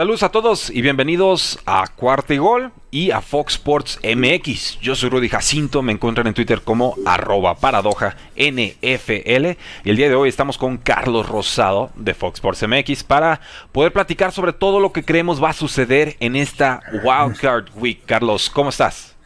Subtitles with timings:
[0.00, 4.80] Saludos a todos y bienvenidos a Cuarta y Gol y a Fox Sports MX.
[4.80, 10.08] Yo soy Rudy Jacinto, me encuentran en Twitter como arroba paradoja NFL y el día
[10.08, 13.42] de hoy estamos con Carlos Rosado de Fox Sports MX para
[13.72, 18.00] poder platicar sobre todo lo que creemos va a suceder en esta Wildcard Week.
[18.06, 19.18] Carlos, ¿cómo estás?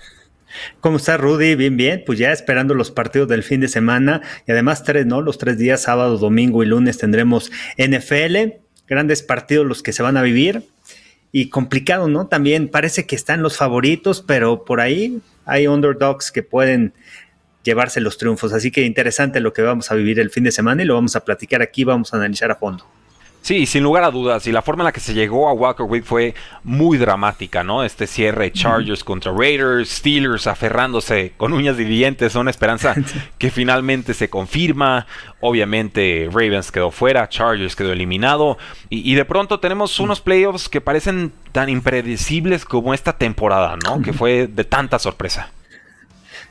[0.81, 1.55] ¿Cómo estás, Rudy?
[1.55, 2.03] Bien, bien.
[2.05, 5.21] Pues ya esperando los partidos del fin de semana y además tres, ¿no?
[5.21, 10.17] Los tres días, sábado, domingo y lunes tendremos NFL grandes partidos los que se van
[10.17, 10.64] a vivir
[11.32, 12.27] y complicado, ¿no?
[12.27, 16.93] También parece que están los favoritos, pero por ahí hay underdogs que pueden
[17.64, 18.53] llevarse los triunfos.
[18.53, 21.17] Así que interesante lo que vamos a vivir el fin de semana y lo vamos
[21.17, 22.86] a platicar aquí, vamos a analizar a fondo.
[23.44, 24.46] Sí, sin lugar a dudas.
[24.46, 27.84] Y la forma en la que se llegó a Walker Week fue muy dramática, ¿no?
[27.84, 32.94] Este cierre Chargers contra Raiders, Steelers aferrándose con uñas y dientes una esperanza
[33.39, 35.06] que finalmente se confirma.
[35.41, 38.56] Obviamente Ravens quedó fuera, Chargers quedó eliminado.
[38.89, 44.00] Y, y de pronto tenemos unos playoffs que parecen tan impredecibles como esta temporada, ¿no?
[44.00, 45.51] Que fue de tanta sorpresa.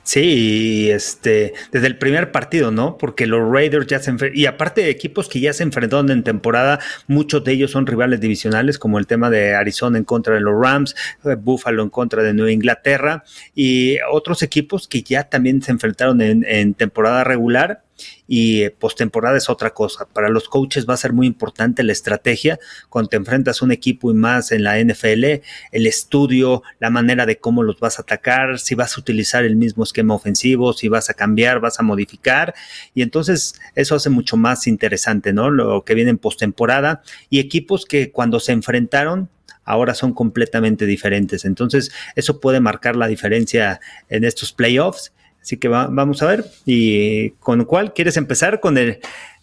[0.04, 2.98] Sí, este, desde el primer partido, ¿no?
[2.98, 6.80] Porque los Raiders ya se y aparte de equipos que ya se enfrentaron en temporada,
[7.08, 10.62] muchos de ellos son rivales divisionales, como el tema de Arizona en contra de los
[10.62, 10.94] Rams,
[11.24, 13.24] eh, Buffalo en contra de Nueva Inglaterra,
[13.56, 17.84] y otros equipos que ya también se enfrentaron en, en temporada regular
[18.28, 20.06] y eh, postemporada es otra cosa.
[20.06, 23.72] Para los coaches va a ser muy importante la estrategia cuando te enfrentas a un
[23.72, 25.42] equipo y más en la NFL,
[25.72, 29.56] el estudio, la manera de cómo los vas a atacar, si vas a utilizar el
[29.56, 32.54] mismo esquema ofensivo, si vas a cambiar, vas a modificar
[32.94, 35.50] y entonces eso hace mucho más interesante, ¿no?
[35.50, 39.30] Lo que viene en postemporada y equipos que cuando se enfrentaron
[39.66, 41.46] ahora son completamente diferentes.
[41.46, 45.14] Entonces, eso puede marcar la diferencia en estos playoffs
[45.44, 46.46] Así que vamos a ver.
[46.66, 48.62] ¿Y con cuál quieres empezar?
[48.62, 49.00] ¿Con el,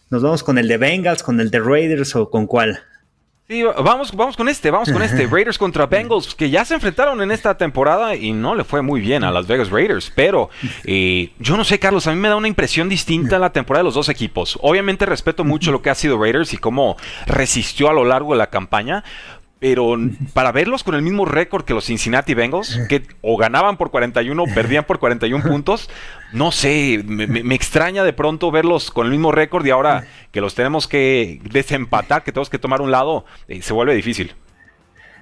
[0.08, 2.80] nos vamos con el de Bengals, con el de Raiders o con cuál?
[3.46, 5.26] Sí, vamos, vamos con este, vamos con este.
[5.30, 9.00] Raiders contra Bengals, que ya se enfrentaron en esta temporada y no le fue muy
[9.00, 10.10] bien a Las Vegas Raiders.
[10.14, 10.48] Pero
[10.84, 13.88] eh, yo no sé, Carlos, a mí me da una impresión distinta la temporada de
[13.88, 14.56] los dos equipos.
[14.62, 16.96] Obviamente respeto mucho lo que ha sido Raiders y cómo
[17.26, 19.04] resistió a lo largo de la campaña
[19.60, 19.94] pero
[20.32, 24.43] para verlos con el mismo récord que los Cincinnati Bengals, que o ganaban por 41
[24.43, 25.91] o perdían por 41 puntos,
[26.32, 30.54] no sé, me, extraña de pronto verlos con el mismo récord y ahora que los
[30.54, 34.34] tenemos que desempatar, que tenemos que tomar un lado, eh, se vuelve difícil.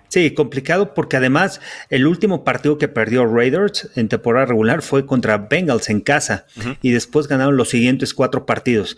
[0.07, 1.61] Sí, complicado porque además
[1.91, 6.47] el último partido que perdió Raiders en temporada regular fue contra Bengals en casa
[6.81, 8.97] y después ganaron los siguientes cuatro partidos.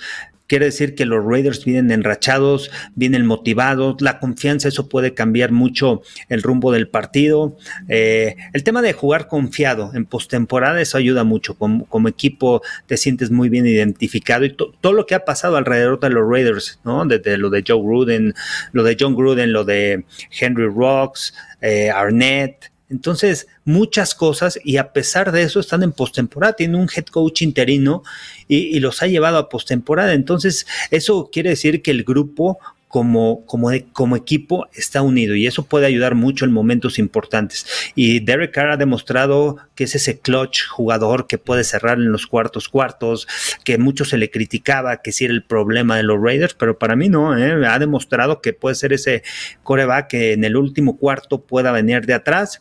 [0.51, 6.03] Quiere decir que los Raiders vienen enrachados, vienen motivados, la confianza, eso puede cambiar mucho
[6.29, 7.57] el rumbo del partido.
[7.87, 11.55] Eh, el tema de jugar confiado en postemporada, eso ayuda mucho.
[11.55, 16.11] Como, equipo te sientes muy bien identificado y todo lo que ha pasado alrededor de
[16.11, 17.07] los Raiders, ¿no?
[17.07, 18.35] Desde lo de Joe Gruden,
[18.73, 20.05] lo de John Gruden, lo de
[20.37, 22.73] Henry Rocks, eh, Arnett.
[22.91, 26.55] Entonces, muchas cosas y a pesar de eso están en postemporada.
[26.55, 28.03] Tienen un head coach interino
[28.49, 30.13] y, los ha llevado a postemporada.
[30.13, 32.59] Entonces, eso quiere decir que el grupo
[32.89, 37.65] como, como, como, equipo está unido y eso puede ayudar mucho en momentos importantes.
[37.95, 42.27] Y Derek Carr ha demostrado que es ese clutch jugador que puede cerrar en los
[42.27, 43.29] cuartos cuartos,
[43.63, 46.97] que mucho se le criticaba que si era el problema de los Raiders, pero para
[46.97, 47.65] mí no, ¿eh?
[47.65, 49.23] ha demostrado que puede ser ese
[49.63, 52.61] coreback que en el último cuarto pueda venir de atrás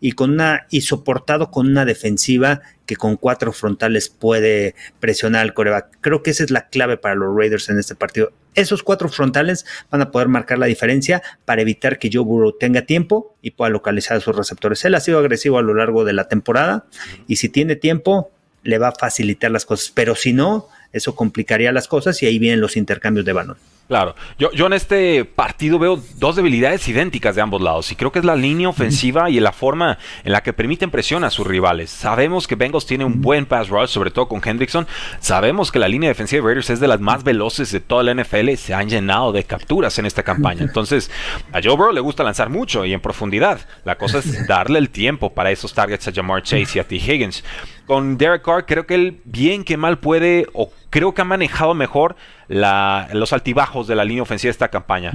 [0.00, 5.54] y con una y soportado con una defensiva que con cuatro frontales puede presionar al
[5.54, 5.98] coreback.
[6.00, 8.32] Creo que esa es la clave para los Raiders en este partido.
[8.54, 12.82] Esos cuatro frontales van a poder marcar la diferencia para evitar que Joe Burrow tenga
[12.82, 14.84] tiempo y pueda localizar a sus receptores.
[14.84, 16.86] Él ha sido agresivo a lo largo de la temporada
[17.26, 18.30] y si tiene tiempo
[18.62, 22.38] le va a facilitar las cosas, pero si no, eso complicaría las cosas y ahí
[22.38, 23.56] vienen los intercambios de balón.
[23.88, 28.12] Claro, yo, yo en este partido veo dos debilidades idénticas de ambos lados y creo
[28.12, 31.46] que es la línea ofensiva y la forma en la que permiten presión a sus
[31.46, 31.88] rivales.
[31.88, 34.86] Sabemos que Bengals tiene un buen pass rush, sobre todo con Hendrickson.
[35.20, 38.12] Sabemos que la línea defensiva de Raiders es de las más veloces de toda la
[38.12, 38.56] NFL.
[38.56, 40.64] Se han llenado de capturas en esta campaña.
[40.64, 41.10] Entonces,
[41.52, 43.58] a Joe Burrow le gusta lanzar mucho y en profundidad.
[43.84, 46.96] La cosa es darle el tiempo para esos targets a Jamar Chase y a T.
[46.96, 47.42] Higgins.
[47.88, 51.74] Con Derek Carr, creo que él bien que mal puede o creo que ha manejado
[51.74, 52.14] mejor
[52.48, 55.12] los altibajos de la línea ofensiva de esta campaña.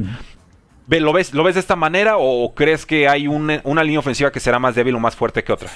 [0.88, 4.40] ¿Lo ves, ¿Lo ves de esta manera o crees que hay una línea ofensiva que
[4.42, 5.70] será más débil o más fuerte que otra?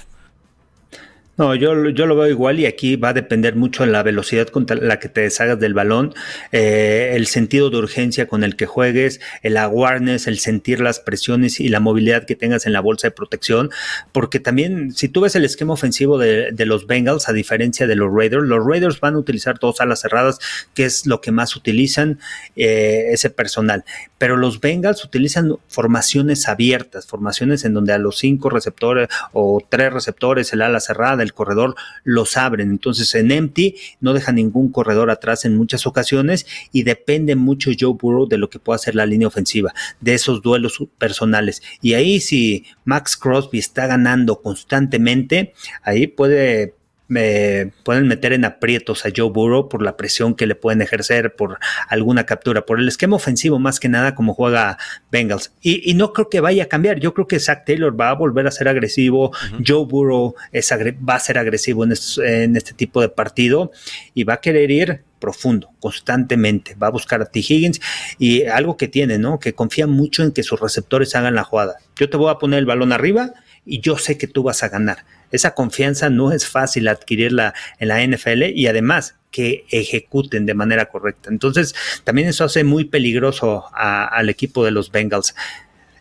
[1.38, 4.48] No, yo, yo lo veo igual y aquí va a depender mucho de la velocidad
[4.48, 6.16] con la que te deshagas del balón,
[6.52, 11.60] eh, el sentido de urgencia con el que juegues, el awareness, el sentir las presiones
[11.60, 13.70] y la movilidad que tengas en la bolsa de protección,
[14.12, 18.12] porque también si tú ves el esquema ofensivo de, los Bengals, a diferencia de los
[18.12, 20.40] Raiders, los Raiders van a utilizar dos alas cerradas,
[20.74, 22.20] que es lo que más utilizan
[22.56, 23.86] eh, ese personal,
[24.18, 29.94] pero los Bengals utilizan formaciones abiertas, formaciones en donde a los cinco receptores o tres
[29.94, 32.70] receptores, el ala cerrada, el corredor los abren.
[32.70, 37.94] Entonces en empty no deja ningún corredor atrás en muchas ocasiones y depende mucho Joe
[37.94, 41.62] Burrow de lo que pueda hacer la línea ofensiva, de esos duelos personales.
[41.82, 45.54] Y ahí si Max Crosby está ganando constantemente,
[45.84, 46.76] ahí puede
[47.08, 51.36] me pueden meter en aprietos a Joe Burrow por la presión que le pueden ejercer,
[51.36, 54.78] por alguna captura, por el esquema ofensivo más que nada como juega
[55.12, 55.54] Bengals.
[55.62, 57.00] Y, no creo que vaya a cambiar.
[57.00, 59.32] Yo creo que Zach Taylor va a volver a ser agresivo.
[59.66, 61.94] Joe Burrow es va a ser agresivo en,
[62.24, 63.72] en este tipo de partido
[64.14, 66.76] y va a querer ir profundo, constantemente.
[66.76, 67.40] Va a buscar a T.
[67.40, 67.80] Higgins
[68.20, 69.40] y algo que tiene, ¿no?
[69.40, 71.78] Que confía mucho en que sus receptores hagan la jugada.
[71.96, 73.32] Yo te voy a poner el balón arriba
[73.68, 77.88] y yo sé que tú vas a ganar esa confianza no es fácil adquirirla en
[77.90, 81.30] la NFL y además que ejecuten de manera correcta.
[81.30, 85.36] Entonces, también eso hace muy peligroso al equipo de los Bengals.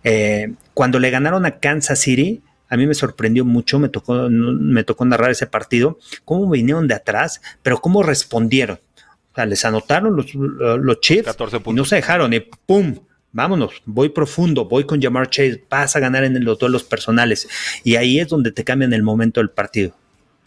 [0.04, 4.84] Eh, cuando le ganaron a Kansas City, a mí me sorprendió mucho, me tocó, me
[4.84, 8.80] tocó narrar ese partido, cómo vinieron de atrás, pero cómo respondieron.
[9.32, 11.36] O sea, les anotaron los, los Chiefs
[11.66, 12.96] y no se dejaron y ¡pum!
[13.36, 17.46] Vámonos, voy profundo, voy con Jamar Chase, vas a ganar en los duelos personales.
[17.84, 19.94] Y ahí es donde te cambian el momento del partido.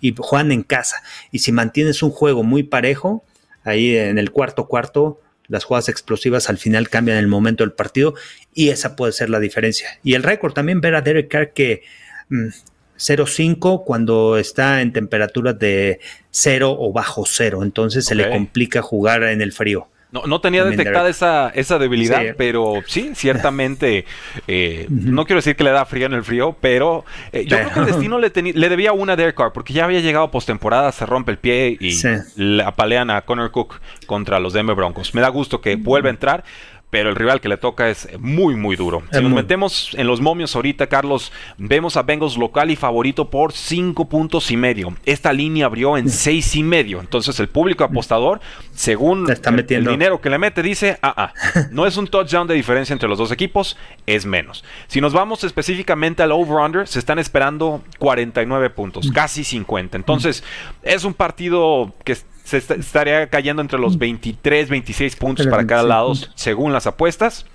[0.02, 1.04] Y juegan en casa.
[1.32, 3.24] Y si mantienes un juego muy parejo,
[3.64, 8.16] ahí en el cuarto cuarto, las jugadas explosivas al final cambian el momento del partido
[8.56, 10.00] y esa puede ser la diferencia.
[10.04, 11.84] Y el récord también ver a Derek Carr que
[12.30, 16.00] 0.5 mm, cuando está en temperaturas de
[16.32, 19.90] 0 o bajo 0, entonces se le complica jugar en el frío.
[20.12, 24.06] No, no tenía detectada esa, esa debilidad, pero sí, ciertamente.
[24.48, 27.72] Eh, no quiero decir que le da frío en el frío, pero eh, yo creo
[27.72, 31.06] que el destino le, le debía una Derek Carr, porque ya había llegado postemporada, se
[31.06, 32.02] rompe el pie y
[32.36, 35.14] le apalean a Connor Cook contra los Denver Broncos.
[35.14, 36.44] Me da gusto que vuelva a entrar
[36.90, 39.04] pero el rival que le toca es muy, muy duro.
[39.12, 43.54] Si nos metemos en los momios ahorita, Carlos, vemos a Bengals local y favorito por
[43.54, 44.96] cinco puntos y medio.
[45.06, 47.00] Esta línea abrió en seis y medio.
[47.00, 48.42] Entonces el público apostador,
[48.74, 51.34] según el, dinero que le mete, dice, ah, ah,
[51.72, 53.78] no es un touchdown de diferencia entre los dos equipos,
[54.08, 54.64] es menos.
[54.88, 59.96] Si nos vamos específicamente al over-under, se están esperando 49 puntos, casi 50.
[59.96, 60.44] Entonces
[60.82, 62.18] es un partido que
[62.50, 67.46] se estaría cayendo entre los 23, 26 puntos para cada lado, según las apuestas.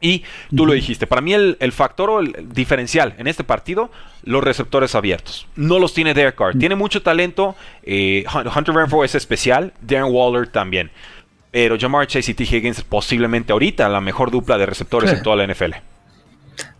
[0.00, 0.22] Y
[0.54, 3.90] tú lo dijiste, para mí el, factor o el diferencial en este partido,
[4.22, 5.46] los receptores abiertos.
[5.56, 6.58] No los tiene Derek Carr.
[6.58, 7.56] Tiene mucho talento.
[7.82, 9.72] Eh, Hunter Renfro es especial.
[9.80, 10.90] Darren Waller también.
[11.50, 12.44] Pero Jamar Chase y T.
[12.44, 15.72] Higgins posiblemente ahorita la mejor dupla de receptores en toda la NFL.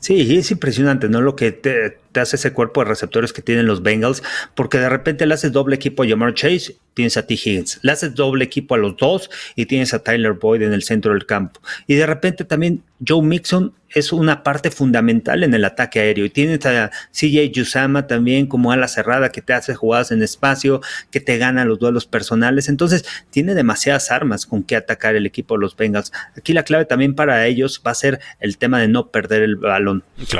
[0.04, 1.22] Sí, es impresionante, ¿no?
[1.22, 4.22] Lo que te, hace ese cuerpo de receptores que tienen los Bengals,
[4.54, 7.32] porque de repente le haces doble equipo a Jamar Chase, tienes a T.
[7.32, 10.82] Higgins, le haces doble equipo a los dos y tienes a Tyler Boyd en el
[10.82, 11.58] centro del campo.
[11.86, 16.24] Y de repente también Joe Mixon es una parte fundamental en el ataque aéreo.
[16.24, 20.80] Y tienes a CJ Yusama también como ala cerrada que te hace jugadas en espacio,
[21.10, 22.68] que te gana los duelos personales.
[22.68, 26.12] Entonces, tiene demasiadas armas con que atacar el equipo de los Bengals.
[26.36, 29.56] Aquí la clave también para ellos va a ser el tema de no perder el
[29.56, 29.93] balón.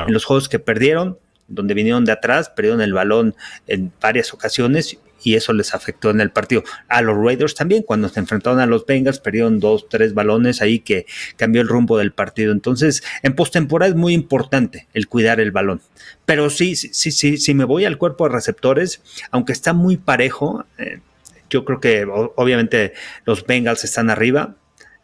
[0.07, 1.19] En los juegos que perdieron,
[1.49, 3.35] donde vinieron de atrás, perdieron el balón
[3.67, 6.63] en varias ocasiones y eso les afectó en el partido.
[6.89, 10.81] A los Raiders también, cuando se enfrentaron a los Bengals, perdieron dos, tres balones ahí
[10.81, 11.07] que
[11.37, 12.53] cambió el rumbo del partido.
[12.53, 15.81] Entonces, en postemporada es muy importante el cuidar el balón.
[16.27, 20.67] Pero sí, sí, sí, si me voy al cuerpo de receptores, aunque está muy parejo,
[20.79, 21.01] eh,
[21.49, 22.05] yo creo que
[22.37, 22.93] obviamente
[23.25, 24.57] los Bengals están arriba.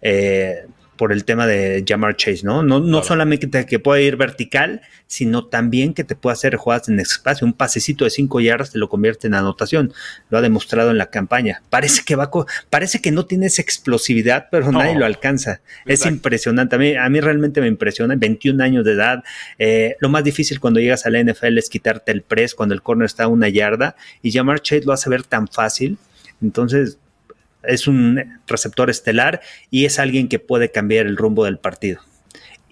[0.02, 0.66] Eh,
[1.00, 2.62] por el tema de Jamar Chase, ¿no?
[2.62, 7.00] No, no solamente que pueda ir vertical, sino también que te pueda hacer jugadas en
[7.00, 7.46] espacio.
[7.46, 9.94] Un pasecito de 5 yardas te lo convierte en anotación.
[10.28, 11.62] Lo ha demostrado en la campaña.
[11.70, 12.30] Parece que va,
[12.68, 15.62] parece que no tiene esa explosividad, pero nadie lo alcanza.
[15.86, 16.76] Es impresionante.
[16.76, 18.14] A mí, a mí realmente me impresiona.
[18.14, 19.24] 21 años de edad.
[19.58, 22.82] Eh, lo más difícil cuando llegas a la NFL es quitarte el press cuando el
[22.82, 23.96] corner está a una yarda.
[24.20, 25.96] Y Jamar Chase lo hace ver tan fácil.
[26.42, 26.98] Entonces,
[27.62, 29.40] es un receptor estelar
[29.70, 32.00] y es alguien que puede cambiar el rumbo del partido.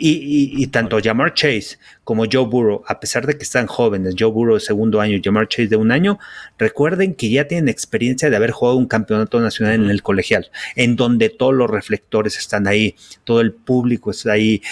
[0.01, 4.55] Y, tanto Jamar Chase como Joe Burrow, a pesar de que están jóvenes, Joe Burrow
[4.55, 6.21] de segundo año, Jamar Chase de un año,
[6.57, 10.95] recuerden que ya tienen experiencia de haber jugado un campeonato nacional en el colegial, en
[10.95, 14.63] donde todos los reflectores están ahí, todo el público está ahí.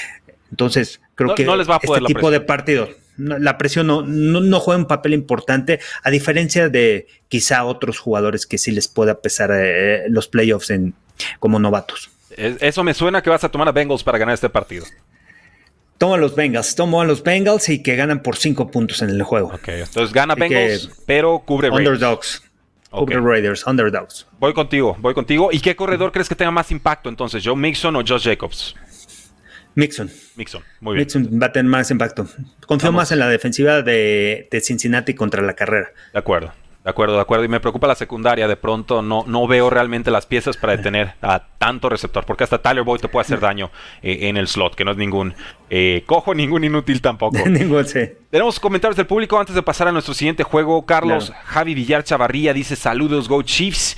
[0.52, 4.60] Entonces, creo que no les va a este tipo de partidos La presión no, no,
[4.60, 9.50] juega un papel importante, a diferencia de quizá otros jugadores que sí les pueda pesar
[9.54, 10.94] eh, los playoffs en,
[11.38, 12.10] como novatos.
[12.36, 14.84] Eso me suena que vas a tomar a Bengals para ganar este partido.
[15.98, 19.22] Toma los Bengals, tomo a los Bengals y que ganan por cinco puntos en el
[19.22, 19.48] juego.
[19.54, 21.88] Ok, entonces gana Bengals, pero cubre Raiders.
[21.88, 22.42] Underdogs.
[22.90, 24.26] Cubre Raiders, underdogs.
[24.38, 25.48] Voy contigo, voy contigo.
[25.52, 28.74] ¿Y qué corredor crees que tenga más impacto entonces, Joe Mixon o Josh Jacobs?
[29.76, 30.10] Mixon.
[30.34, 31.04] Mixon, muy bien.
[31.04, 32.26] Mixon va a tener más impacto.
[32.66, 35.92] Confío más en la defensiva de Cincinnati contra la carrera.
[36.12, 36.52] De acuerdo.
[36.86, 37.44] De acuerdo, de acuerdo.
[37.44, 38.46] Y me preocupa la secundaria.
[38.46, 42.24] De pronto no, no veo realmente las piezas para detener a tanto receptor.
[42.24, 44.96] Porque hasta Tyler Boyd te puede hacer daño eh, en el slot, que no es
[44.96, 45.34] ningún
[45.68, 47.38] eh, cojo, ningún inútil tampoco.
[47.48, 48.02] ningún, sí.
[48.30, 50.86] Tenemos comentarios del público antes de pasar a nuestro siguiente juego.
[50.86, 53.96] Carlos Javi Villar Chavarría dice: Saludos, Go Chiefs.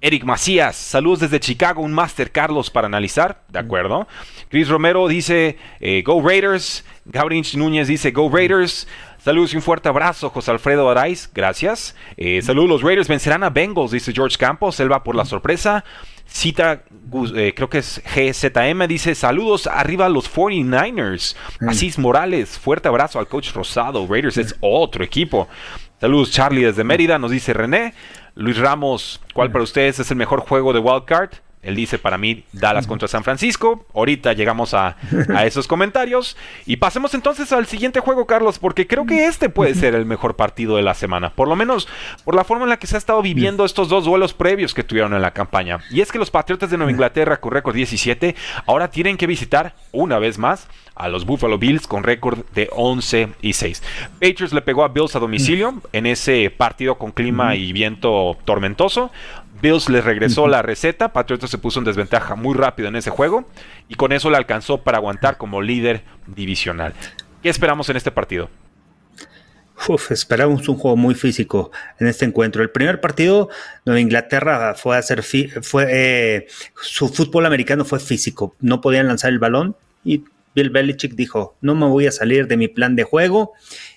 [0.00, 4.06] Eric Macías, saludos desde Chicago, un Master Carlos para analizar, de acuerdo.
[4.48, 6.84] Chris Romero dice, eh, Go Raiders.
[7.04, 8.86] Gabriel Núñez dice, Go Raiders.
[9.18, 11.28] Saludos y un fuerte abrazo, José Alfredo Araiz.
[11.34, 11.96] Gracias.
[12.16, 14.78] Eh, saludos, los Raiders vencerán a Bengals, dice George Campos.
[14.78, 15.84] Él va por la sorpresa.
[16.24, 16.84] Cita,
[17.34, 21.34] eh, creo que es GZM, dice: Saludos arriba los 49ers.
[21.60, 21.68] Mm.
[21.68, 24.06] Asís Morales, fuerte abrazo al coach Rosado.
[24.06, 25.48] Raiders es otro equipo.
[26.00, 27.92] Saludos, Charlie desde Mérida, nos dice René.
[28.38, 31.30] Luis Ramos, ¿cuál para ustedes es el mejor juego de Wildcard?
[31.62, 33.84] Él dice para mí Dallas contra San Francisco.
[33.94, 34.96] Ahorita llegamos a,
[35.44, 36.36] esos comentarios.
[36.66, 40.36] Y pasemos entonces al siguiente juego, Carlos, porque creo que este puede ser el mejor
[40.36, 41.30] partido de la semana.
[41.30, 41.88] Por lo menos
[42.24, 44.84] por la forma en la que se ha estado viviendo estos dos duelos previos que
[44.84, 45.80] tuvieron en la campaña.
[45.90, 48.34] Y es que los Patriotas de Nueva Inglaterra con récord 17
[48.66, 53.28] ahora tienen que visitar una vez más a los Buffalo Bills con récord de 11
[53.40, 53.82] y 6.
[54.20, 59.10] Patriots le pegó a Bills a domicilio en ese partido con clima y viento tormentoso.
[59.60, 63.48] Bills le regresó la receta, Patriotas se puso en desventaja muy rápido en ese juego
[63.88, 66.94] y con eso le alcanzó para aguantar como líder divisional.
[67.42, 68.50] ¿Qué esperamos en este partido?
[69.88, 72.62] Uf, esperamos un juego muy físico en este encuentro.
[72.62, 73.48] El primer partido,
[73.84, 76.46] Nueva Inglaterra fue a hacer, fue, eh,
[76.80, 80.24] su fútbol americano fue físico, no podían lanzar el balón y
[80.54, 83.52] Bill Belichick dijo, no me voy a salir de mi plan de juego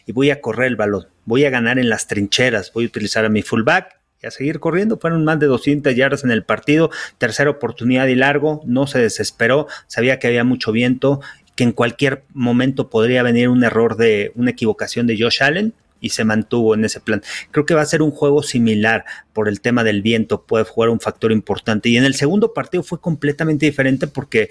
[0.05, 3.25] y voy a correr el balón, voy a ganar en las trincheras, voy a utilizar
[3.25, 4.97] a mi fullback y a seguir corriendo.
[4.97, 9.67] Fueron más de 200 yardas en el partido, tercera oportunidad y largo, no se desesperó,
[9.87, 11.21] sabía que había mucho viento,
[11.55, 16.09] que en cualquier momento podría venir un error de una equivocación de Josh Allen y
[16.09, 17.21] se mantuvo en ese plan.
[17.51, 20.89] Creo que va a ser un juego similar por el tema del viento, puede jugar
[20.89, 21.89] un factor importante.
[21.89, 24.49] Y en el segundo partido fue completamente diferente porque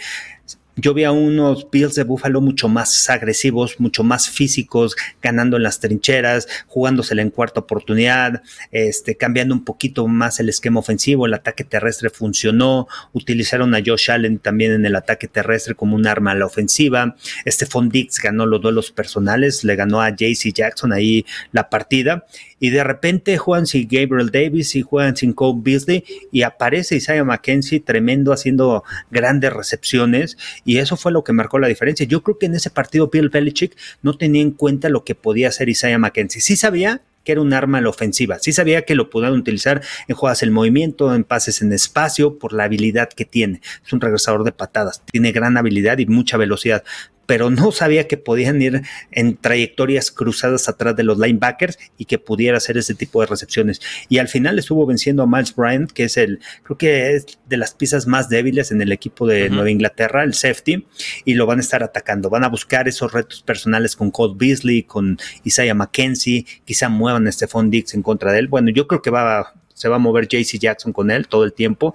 [0.81, 5.63] yo vi a unos Bills de Buffalo mucho más agresivos, mucho más físicos, ganando en
[5.63, 11.35] las trincheras, jugándosela en cuarta oportunidad, este, cambiando un poquito más el esquema ofensivo, el
[11.35, 16.33] ataque terrestre funcionó, utilizaron a Josh Allen también en el ataque terrestre como un arma
[16.33, 21.27] a la ofensiva, Stephon Dix ganó los duelos personales, le ganó a JC Jackson ahí
[21.53, 22.27] la partida,
[22.59, 27.25] y de repente juegan sin Gabriel Davis y juegan sin Cole Beasley y aparece Isaiah
[27.25, 30.37] McKenzie tremendo haciendo grandes recepciones
[30.79, 32.07] eso fue lo que marcó la diferencia.
[32.07, 35.49] Yo creo que en ese partido Bill Belichick no tenía en cuenta lo que podía
[35.49, 36.41] hacer Isaiah McKenzie.
[36.41, 38.39] Sí sabía que era un arma a la ofensiva.
[38.39, 42.53] Sí sabía que lo podían utilizar en jugadas en movimiento, en pases en espacio, por
[42.53, 43.61] la habilidad que tiene.
[43.85, 46.85] Es un regresador de patadas, tiene gran habilidad y mucha velocidad
[47.31, 48.83] pero no sabía que podían ir
[49.13, 53.81] en trayectorias cruzadas atrás de los linebackers y que pudiera hacer ese tipo de recepciones.
[54.09, 57.57] Y al final estuvo venciendo a Miles Bryant, que es el, creo que es de
[57.57, 60.85] las piezas más débiles en el equipo de Nueva Inglaterra, el safety,
[61.25, 62.31] y lo van a estar atacando.
[62.31, 67.31] Van a buscar esos retos personales con Cole Beasley, con Isaiah McKenzie, quizá muevan a
[67.31, 68.49] Stephon Dix en contra de él.
[68.49, 71.55] Bueno, yo creo que va se va a mover JC Jackson con él todo el
[71.55, 71.95] tiempo.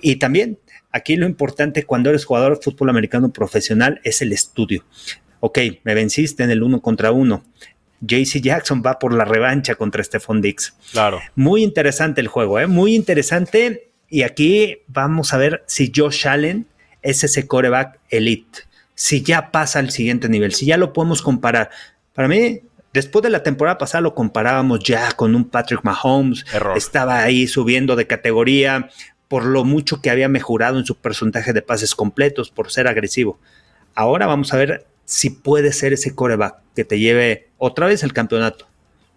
[0.00, 0.58] Y también
[0.96, 4.82] Aquí lo importante cuando eres jugador de fútbol americano profesional es el estudio.
[5.40, 7.44] Ok, me venciste en el uno contra uno.
[8.00, 10.74] JC Jackson va por la revancha contra Stephon Dix.
[10.92, 11.20] Claro.
[11.34, 12.66] Muy interesante el juego, ¿eh?
[12.66, 13.90] Muy interesante.
[14.08, 16.66] Y aquí vamos a ver si Josh Allen
[17.02, 18.60] es ese coreback elite.
[18.94, 21.68] Si ya pasa al siguiente nivel, si ya lo podemos comparar.
[22.14, 22.62] Para mí,
[22.96, 26.46] Después de la temporada pasada lo comparábamos ya con un Patrick Mahomes.
[26.76, 28.88] Estaba ahí subiendo de categoría
[29.28, 33.38] por lo mucho que había mejorado en su porcentaje de pases completos, por ser agresivo.
[33.94, 38.12] Ahora vamos a ver si puede ser ese coreback que te lleve otra vez el
[38.12, 38.66] campeonato.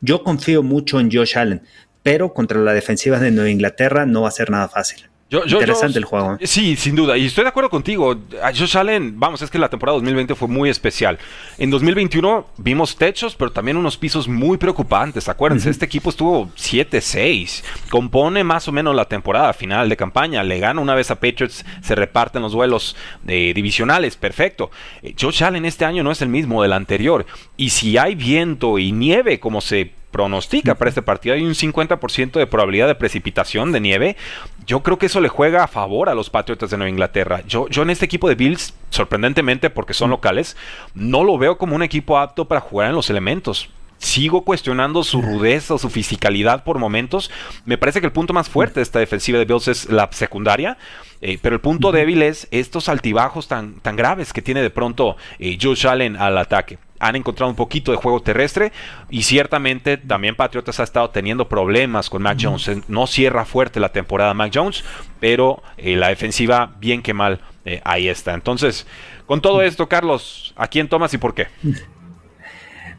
[0.01, 1.61] Yo confío mucho en Josh Allen,
[2.03, 5.09] pero contra la defensiva de Nueva Inglaterra no va a ser nada fácil.
[5.31, 6.37] Interesante el juego.
[6.39, 6.47] ¿eh?
[6.47, 7.15] Sí, sin duda.
[7.15, 8.15] Y estoy de acuerdo contigo.
[8.57, 11.19] Josh Allen, vamos, es que la temporada 2020 fue muy especial.
[11.57, 15.29] En 2021 vimos techos, pero también unos pisos muy preocupantes.
[15.29, 17.63] Acuérdense, este equipo estuvo 7-6.
[17.89, 20.43] Compone más o menos la temporada final de campaña.
[20.43, 24.15] Le gana una vez a Patriots, se reparten los duelos de divisionales.
[24.15, 24.71] Perfecto.
[25.03, 27.27] Eh, Josh Allen este año no es el mismo del anterior.
[27.55, 31.35] Y si hay viento y nieve, como se pronostica para este partido.
[31.35, 34.17] Hay un 50% de probabilidad de precipitación de nieve.
[34.65, 37.41] Yo creo que eso le juega a favor a los Patriotas de Nueva Inglaterra.
[37.47, 40.57] Yo, yo en este equipo de Bills, sorprendentemente porque son locales,
[40.93, 43.69] no lo veo como un equipo apto para jugar en los elementos.
[43.97, 47.29] Sigo cuestionando su rudeza o su fisicalidad por momentos.
[47.65, 50.77] Me parece que el punto más fuerte de esta defensiva de Bills es la secundaria.
[51.21, 55.17] Eh, pero el punto débil es estos altibajos tan, tan graves que tiene de pronto
[55.37, 58.71] eh, Josh Allen al ataque han encontrado un poquito de juego terrestre
[59.09, 62.69] y ciertamente también Patriotas ha estado teniendo problemas con Mac Jones.
[62.87, 64.83] No cierra fuerte la temporada Mac Jones,
[65.19, 68.33] pero eh, la defensiva bien que mal eh, ahí está.
[68.33, 68.85] Entonces,
[69.25, 71.47] con todo esto, Carlos, ¿a quién tomas y por qué?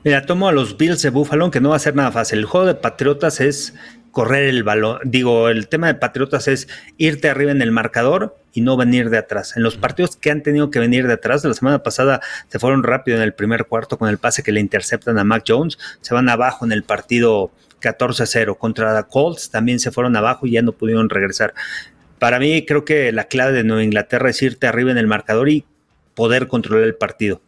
[0.02, 2.38] Mira, tomo a los Bills de Buffalo, que no va a ser nada fácil.
[2.38, 3.74] El juego de Patriotas es
[4.10, 4.98] correr el balón.
[5.04, 9.18] Digo, el tema de Patriotas es irte arriba en el marcador y no venir de
[9.18, 9.56] atrás.
[9.56, 12.58] En los partidos que han tenido que venir de atrás, de la semana pasada se
[12.58, 15.78] fueron rápido en el primer cuarto con el pase que le interceptan a Mac Jones,
[16.00, 17.50] se van abajo en el partido
[17.80, 21.54] 14-0 contra la Colts, también se fueron abajo y ya no pudieron regresar.
[22.18, 25.48] Para mí creo que la clave de Nueva Inglaterra es irte arriba en el marcador
[25.48, 25.64] y
[26.14, 27.40] poder controlar el partido.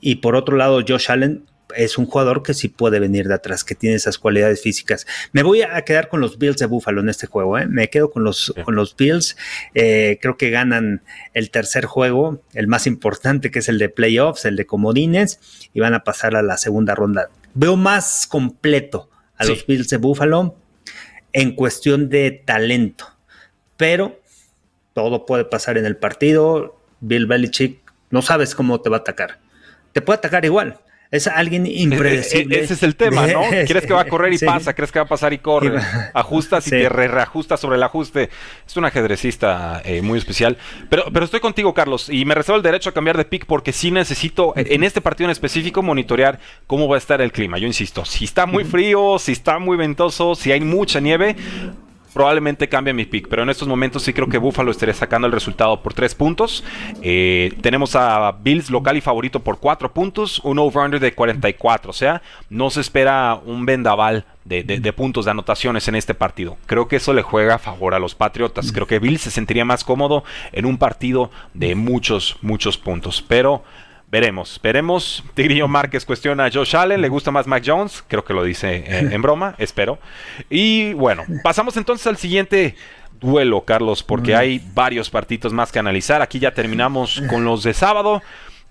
[0.00, 1.44] Y por otro lado, Josh Allen
[1.76, 5.06] es un jugador que sí puede venir de atrás, que tiene esas cualidades físicas.
[5.32, 7.66] Me voy a quedar con los Bills de Buffalo en este juego, ¿eh?
[7.66, 9.36] me quedo con los, con los Bills.
[9.74, 11.02] Eh, creo que ganan
[11.34, 15.40] el tercer juego, el más importante que es el de playoffs, el de comodines,
[15.74, 17.28] y van a pasar a la segunda ronda.
[17.54, 20.56] Veo más completo a los Bills de Buffalo
[21.32, 23.06] en cuestión de talento,
[23.76, 24.20] pero
[24.94, 26.76] todo puede pasar en el partido.
[27.00, 29.38] Bill Belichick no sabes cómo te va a atacar.
[29.92, 32.60] Te puede atacar igual, es alguien e, e, impredecible.
[32.60, 33.42] Ese es el tema, ¿no?
[33.66, 35.80] Quieres que va a correr y pasa, crees que va a pasar y corre.
[36.14, 38.30] Ajustas y te reajustas sobre el ajuste.
[38.66, 40.58] Es un ajedrecista eh, muy especial.
[40.88, 43.72] Pero, pero estoy contigo, Carlos, y me reservo el derecho a cambiar de pick porque
[43.72, 47.58] sí necesito, en este partido en específico, monitorear cómo va a estar el clima.
[47.58, 51.36] Yo insisto, si está muy frío, si está muy ventoso, si hay mucha nieve,
[52.18, 55.32] probablemente cambie mi pick, pero en estos momentos sí creo que Buffalo estaría sacando el
[55.32, 56.64] resultado por 3 puntos.
[57.00, 61.92] Eh, tenemos a Bills local y favorito por 4 puntos, un over-under de 44, o
[61.92, 62.20] sea,
[62.50, 66.56] no se espera un vendaval de, puntos de anotaciones en este partido.
[66.66, 68.72] Creo que eso le juega a favor a los Patriotas.
[68.72, 73.62] Creo que Bills se sentiría más cómodo en un partido de muchos, muchos puntos, pero...
[74.10, 75.22] Veremos, veremos.
[75.34, 78.84] Tigrillo Márquez cuestiona a Josh Allen, le gusta más Mac Jones, creo que lo dice
[78.86, 79.98] en, broma, espero.
[80.48, 82.74] Y bueno, pasamos entonces al siguiente
[83.20, 86.22] duelo, Carlos, porque hay varios partidos más que analizar.
[86.22, 88.22] Aquí ya terminamos con los de sábado.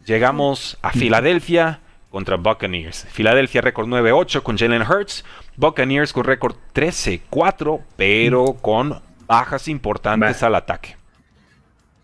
[0.05, 3.05] Llegamos a Filadelfia contra Buccaneers.
[3.12, 5.23] Filadelfia récord 9-8 con Jalen Hurts.
[5.55, 10.96] Buccaneers con récord 13-4, pero con bajas importantes al ataque.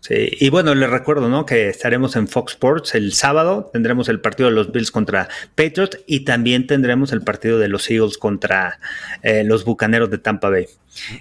[0.06, 1.46] Sí, y bueno, les recuerdo, ¿no?
[1.46, 5.98] Que estaremos en Fox Sports el sábado, tendremos el partido de los Bills contra Patriots
[6.06, 8.80] y también tendremos el partido de los Eagles contra
[9.22, 10.66] eh, los Bucaneros de Tampa Bay,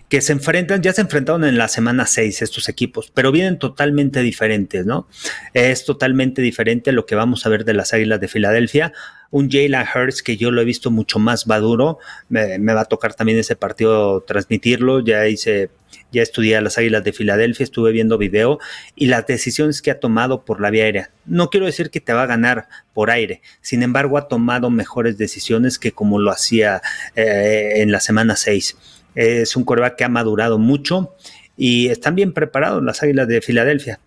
[0.09, 4.21] que se enfrentan, ya se enfrentaron en la semana 6 estos equipos, pero vienen totalmente
[4.21, 5.07] diferentes, ¿no?
[5.53, 8.93] Es totalmente diferente lo que vamos a ver de las Águilas de Filadelfia
[9.33, 11.97] un Jalen Hurts que yo lo he visto mucho más maduro.
[12.29, 14.99] Me, va a tocar también ese partido transmitirlo.
[14.99, 15.71] Ya hice
[16.12, 18.59] ya estudié las Águilas de Filadelfia, estuve viendo video
[18.95, 21.09] y las decisiones que ha tomado por la vía aérea.
[21.25, 25.17] No quiero decir que te va a ganar por aire, sin embargo ha tomado mejores
[25.17, 26.81] decisiones que como lo hacía
[27.15, 28.77] eh, en la semana 6.
[29.15, 31.15] Es un coreback que ha madurado mucho
[31.56, 33.99] y están bien preparados las Águilas de Filadelfia,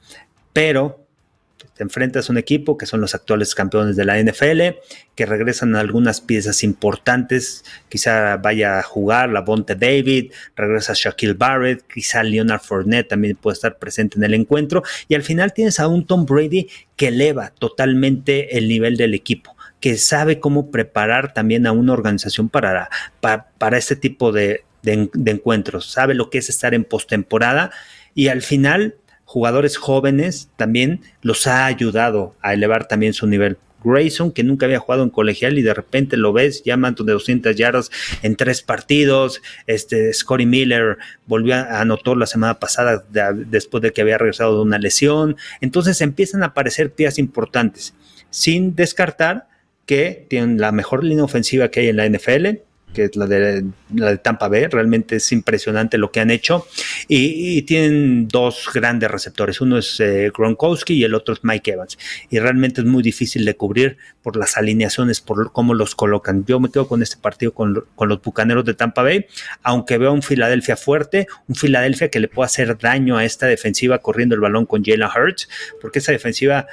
[0.52, 1.06] pero
[1.76, 4.78] te enfrentas a un equipo que son los actuales campeones de la NFL,
[5.14, 11.86] que regresan algunas piezas importantes, quizá vaya a jugar la Bonte David, regresa Shaquille Barrett,
[11.86, 15.86] quizá Leonard Fournette también puede estar presente en el encuentro, y al final tienes a
[15.86, 21.66] un Tom Brady que eleva totalmente el nivel del equipo que sabe cómo preparar también
[21.66, 22.88] a una organización para,
[23.20, 27.70] para, este tipo de, de encuentros, sabe lo que es estar en postemporada
[28.14, 33.58] y al final jugadores jóvenes también los ha ayudado a elevar también su nivel.
[33.84, 37.12] Grayson, que nunca había jugado en colegial y de repente lo ves, ya manto de
[37.12, 37.90] 200 yardas
[38.22, 39.42] en tres partidos.
[39.66, 44.62] Este, Scotty Miller volvió a anotó la semana pasada después de que había regresado de
[44.62, 45.36] una lesión.
[45.60, 47.94] Entonces empiezan a aparecer piezas importantes,
[48.30, 49.48] sin descartar
[49.84, 52.58] que tienen la mejor línea ofensiva que hay en la NFL,
[52.96, 53.62] que es la de,
[53.94, 54.68] la de Tampa Bay.
[54.68, 56.66] Realmente es impresionante lo que han hecho.
[57.08, 59.60] Y, tienen dos grandes receptores.
[59.60, 61.98] Uno es eh, Gronkowski y el otro es Mike Evans.
[62.30, 66.46] Y realmente es muy difícil de cubrir por las alineaciones, por cómo los colocan.
[66.46, 69.26] Yo me quedo con este partido con, con los Bucaneros de Tampa Bay,
[69.62, 73.98] aunque veo un Filadelfia fuerte, un Filadelfia que le puede hacer daño a esta defensiva
[73.98, 75.48] corriendo el balón con Jalen Hurts,
[75.82, 76.66] porque esa defensiva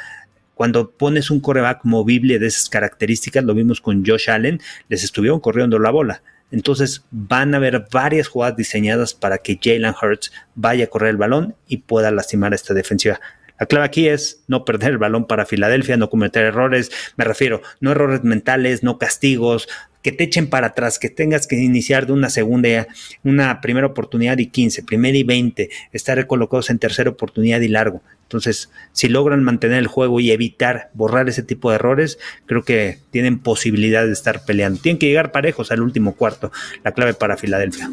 [0.55, 5.39] cuando pones un coreback movible de esas características, lo vimos con Josh Allen, les estuvieron
[5.39, 6.21] corriendo la bola.
[6.51, 11.17] Entonces van a haber varias jugadas diseñadas para que Jalen Hurts vaya a correr el
[11.17, 13.19] balón y pueda lastimar a esta defensiva.
[13.59, 17.61] La clave aquí es no perder el balón para Filadelfia, no cometer errores, me refiero,
[17.79, 19.67] no errores mentales, no castigos,
[20.03, 22.87] que te echen para atrás, que tengas que iniciar de una segunda,
[23.23, 28.01] una primera oportunidad y 15, primera y 20, estar colocados en tercera oportunidad y largo.
[28.33, 32.17] Entonces, si logran mantener el juego y evitar borrar ese tipo de errores,
[32.47, 34.81] creo que tienen posibilidad de estar peleando.
[34.81, 36.51] Tienen que llegar parejos al último cuarto,
[36.83, 37.91] la clave para Filadelfia.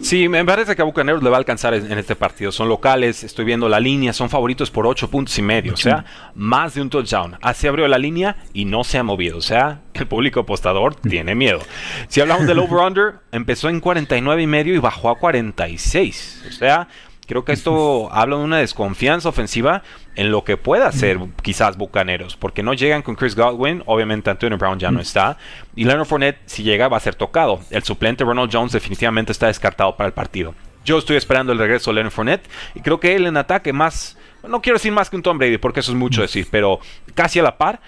[0.00, 2.52] Sí, me parece que a Bucaneros le va a alcanzar en, este partido.
[2.52, 6.04] Son locales, estoy viendo la línea, son favoritos por ocho puntos y medio, o sea,
[6.36, 7.36] más de un touchdown.
[7.42, 11.34] Así abrió la línea y no se ha movido, o sea, el público apostador tiene
[11.34, 11.58] miedo.
[12.06, 16.88] Si hablamos del over-under, empezó en 49 y medio y bajó a 46, o sea,
[17.30, 19.84] Creo que esto habla de una desconfianza ofensiva
[20.16, 24.58] en lo que pueda hacer quizás Bucaneros, porque no llegan con Chris Godwin, obviamente Antonio
[24.58, 25.38] Brown ya no está,
[25.76, 27.60] y Leonard Fournette si llega va a ser tocado.
[27.70, 30.56] El suplente Ronald Jones definitivamente está descartado para el partido.
[30.84, 34.18] Yo estoy esperando el regreso de Leonard Fournette y creo que él en ataque más,
[34.42, 36.80] no quiero decir más que un Tom Brady, porque eso es mucho decir, pero
[37.14, 37.80] casi a la par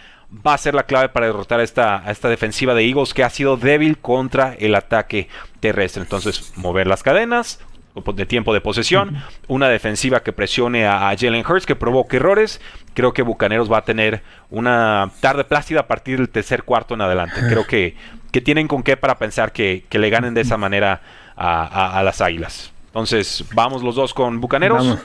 [0.46, 3.24] va a ser la clave para derrotar a esta, a esta defensiva de Eagles que
[3.24, 5.28] ha sido débil contra el ataque
[5.59, 6.02] terrestre.
[6.02, 7.59] Entonces, mover las cadenas,
[7.94, 12.61] de tiempo de posesión, una defensiva que presione a, Jalen Hurts, que provoque errores.
[12.94, 17.02] Creo que Bucaneros va a tener una tarde plácida a partir del tercer cuarto en
[17.02, 17.40] adelante.
[17.48, 17.96] Creo que,
[18.31, 21.02] que tienen con qué para pensar que, le ganen de esa manera
[21.37, 22.72] a, las Águilas.
[22.87, 24.98] Entonces, vamos los dos con Bucaneros.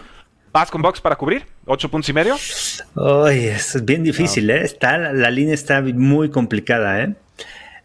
[0.54, 1.45] ¿Vas con Box para cubrir?
[1.65, 2.36] ¿Ocho puntos y medio?
[2.95, 4.62] Ay, es bien difícil, ¿eh?
[4.63, 7.13] Está, la línea está muy complicada, ¿eh?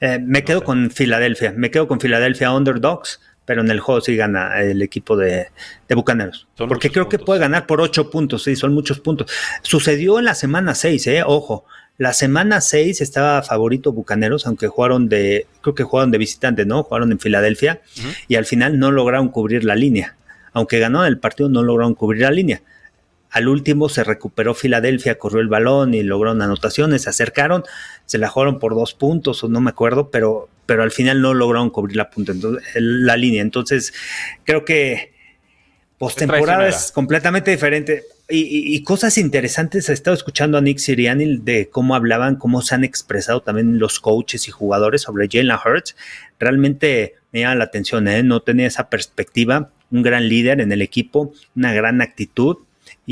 [0.00, 1.52] eh me quedo con Filadelfia.
[1.56, 3.20] Me quedo con Filadelfia Underdogs
[3.52, 5.48] pero en el juego sí gana el equipo de,
[5.90, 6.48] Bucaneros.
[6.56, 9.30] porque creo que puede ganar por ocho puntos, sí, son muchos puntos.
[9.60, 11.66] Sucedió en la semana 6, eh, ojo.
[11.98, 16.82] La semana 6 estaba favorito Bucaneros, aunque jugaron de, creo que jugaron de visitante, ¿no?
[16.82, 17.82] Jugaron en Filadelfia
[18.26, 20.16] y al final no lograron cubrir la línea.
[20.54, 22.62] Aunque ganó el partido, no lograron cubrir la línea.
[23.32, 27.64] Al último se recuperó Filadelfia, corrió el balón y lograron anotaciones, se acercaron,
[28.04, 31.32] se la jugaron por dos puntos o no me acuerdo, pero, pero al final no
[31.32, 33.40] lograron cubrir la punta, entonces, la línea.
[33.40, 33.94] Entonces,
[34.44, 35.14] creo que
[35.96, 38.02] postemporada es completamente diferente.
[38.28, 42.84] Y, cosas interesantes, he estado escuchando a Nick Siriani de cómo hablaban, cómo se han
[42.84, 45.96] expresado también los coaches y jugadores sobre Jalen Hurts.
[46.38, 48.22] Realmente me llama la atención, ¿eh?
[48.22, 49.70] no tenía esa perspectiva.
[49.90, 52.58] Un gran líder en el equipo, una gran actitud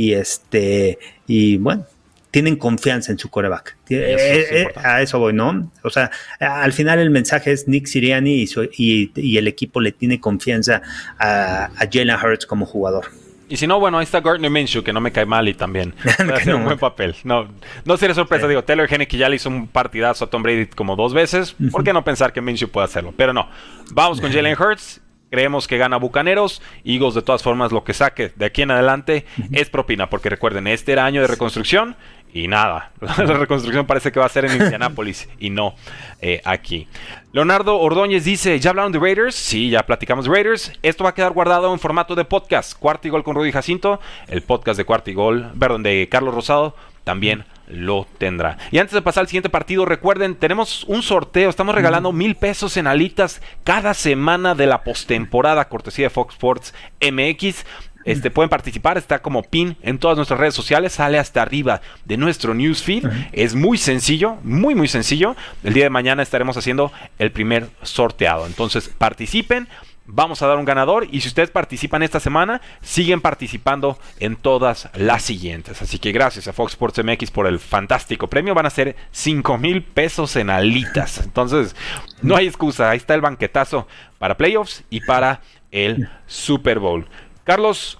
[0.01, 1.85] y este, y bueno,
[2.31, 3.77] tienen confianza en su coreback.
[3.91, 5.71] Eh, eh, a eso voy, ¿no?
[5.83, 8.47] O sea, al final el mensaje es Nick Siriani
[8.79, 10.81] y, y, el equipo le tiene confianza
[11.19, 13.09] a, a Jalen Hurts como jugador.
[13.51, 15.93] Y si no, bueno, ahí está Gardner Minshew, que no me cae mal y también
[16.33, 17.15] hace un buen papel.
[17.25, 17.47] No,
[17.85, 20.97] no sería sorpresa, digo, Taylor que ya le hizo un partidazo a Tom Brady como
[20.97, 21.55] dos veces.
[21.71, 23.13] ¿Por qué no pensar que Minshew puede hacerlo?
[23.15, 23.51] Pero no,
[23.93, 26.61] vamos con Jalen Hurts Creemos que gana Bucaneros.
[26.85, 30.67] Eagles, de todas formas, lo que saque de aquí en adelante es propina, porque recuerden,
[30.67, 31.97] este era año de reconstrucción
[32.33, 32.93] y nada.
[33.01, 35.75] La reconstrucción parece que va a ser en Indianapolis y no
[36.21, 36.89] eh, aquí.
[37.33, 39.35] Leonardo Ordóñez dice: ¿Ya hablaron de Raiders?
[39.35, 40.73] Sí, ya platicamos de Raiders.
[40.83, 42.77] Esto va a quedar guardado en formato de podcast.
[42.79, 44.01] Cuarto y gol con Rudy Jacinto.
[44.29, 46.75] El podcast de Cuarto y gol, perdón, de Carlos Rosado.
[47.05, 48.59] También lo tendrá.
[48.71, 52.77] Y antes de pasar al siguiente partido, recuerden, tenemos un sorteo, estamos regalando mil pesos
[52.77, 57.65] en alitas cada semana de la postemporada, cortesía de Fox Sports MX.
[58.07, 62.17] Este, pueden participar, está como pin en todas nuestras redes sociales, sale hasta arriba de
[62.17, 63.05] nuestro newsfeed.
[63.33, 65.37] Es muy sencillo, muy, muy sencillo.
[65.63, 68.47] El día de mañana estaremos haciendo el primer sorteado.
[68.47, 69.69] Entonces, participen
[70.13, 74.89] vamos a dar un ganador y si ustedes participan esta semana, siguen participando en todas
[74.95, 75.81] las siguientes.
[75.83, 78.55] Así que gracias a Fox Sports MX por el fantástico premio.
[78.55, 81.19] Van a ser 5 mil pesos en alitas.
[81.19, 81.77] Entonces,
[82.23, 82.91] no hay excusa.
[82.91, 83.87] Ahí está el banquetazo
[84.19, 87.07] para playoffs y para el Super Bowl.
[87.45, 87.99] Carlos,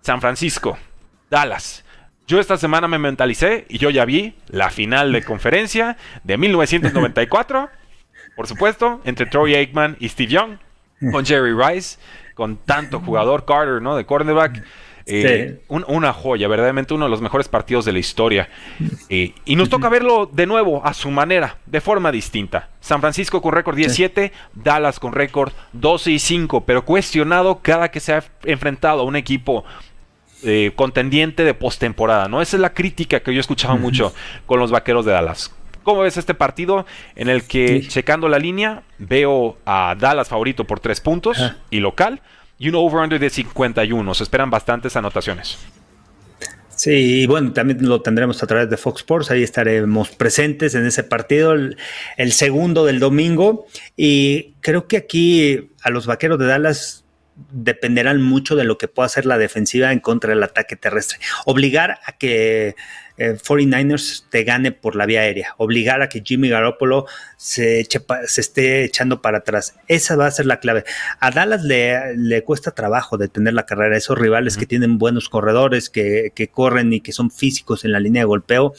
[0.00, 0.78] San Francisco,
[1.28, 1.84] Dallas.
[2.26, 7.68] Yo esta semana me mentalicé y yo ya vi la final de conferencia de 1994,
[8.36, 10.58] por supuesto, entre Troy Aikman y Steve Young
[11.12, 11.98] con Jerry Rice,
[12.34, 13.96] con tanto jugador, Carter, ¿no?
[13.96, 14.62] De cornerback.
[15.06, 18.48] Eh, una joya, verdaderamente uno de los mejores partidos de la historia.
[19.12, 22.68] Eh, y nos toca verlo de nuevo a su manera, de forma distinta.
[22.80, 27.98] San Francisco con récord 17, Dallas con récord 12 y 5, pero cuestionado cada que
[27.98, 29.64] se ha enfrentado a un equipo
[30.44, 32.40] eh, contendiente de postemporada, ¿no?
[32.40, 34.14] Esa es la crítica que yo he escuchado mucho
[34.46, 35.52] con los vaqueros de Dallas.
[35.82, 40.80] ¿Cómo ves este partido en el que, checando la línea, veo a Dallas favorito por
[40.80, 41.38] 3 puntos
[41.70, 42.20] y local?
[42.60, 44.14] y un over-under de 51.
[44.14, 45.58] Se esperan bastantes anotaciones.
[46.68, 50.86] Sí, y bueno, también lo tendremos a través de Fox Sports, ahí estaremos presentes en
[50.86, 53.66] ese partido, el, segundo del domingo,
[53.96, 57.04] y creo que aquí a los Vaqueros de Dallas
[57.50, 61.18] dependerán mucho de lo que pueda hacer la defensiva en contra del ataque terrestre.
[61.44, 62.76] Obligar a que
[63.20, 67.06] 49ers te gane por la vía aérea, obligar a que Jimmy Garoppolo
[67.36, 67.86] se,
[68.26, 69.74] se esté echando para atrás.
[69.88, 70.84] Esa va a ser la clave.
[71.20, 73.96] A Dallas le, le cuesta trabajo detener la carrera.
[73.96, 78.00] Esos rivales que tienen buenos corredores, que, que, corren y que son físicos en la
[78.00, 78.72] línea de golpeo,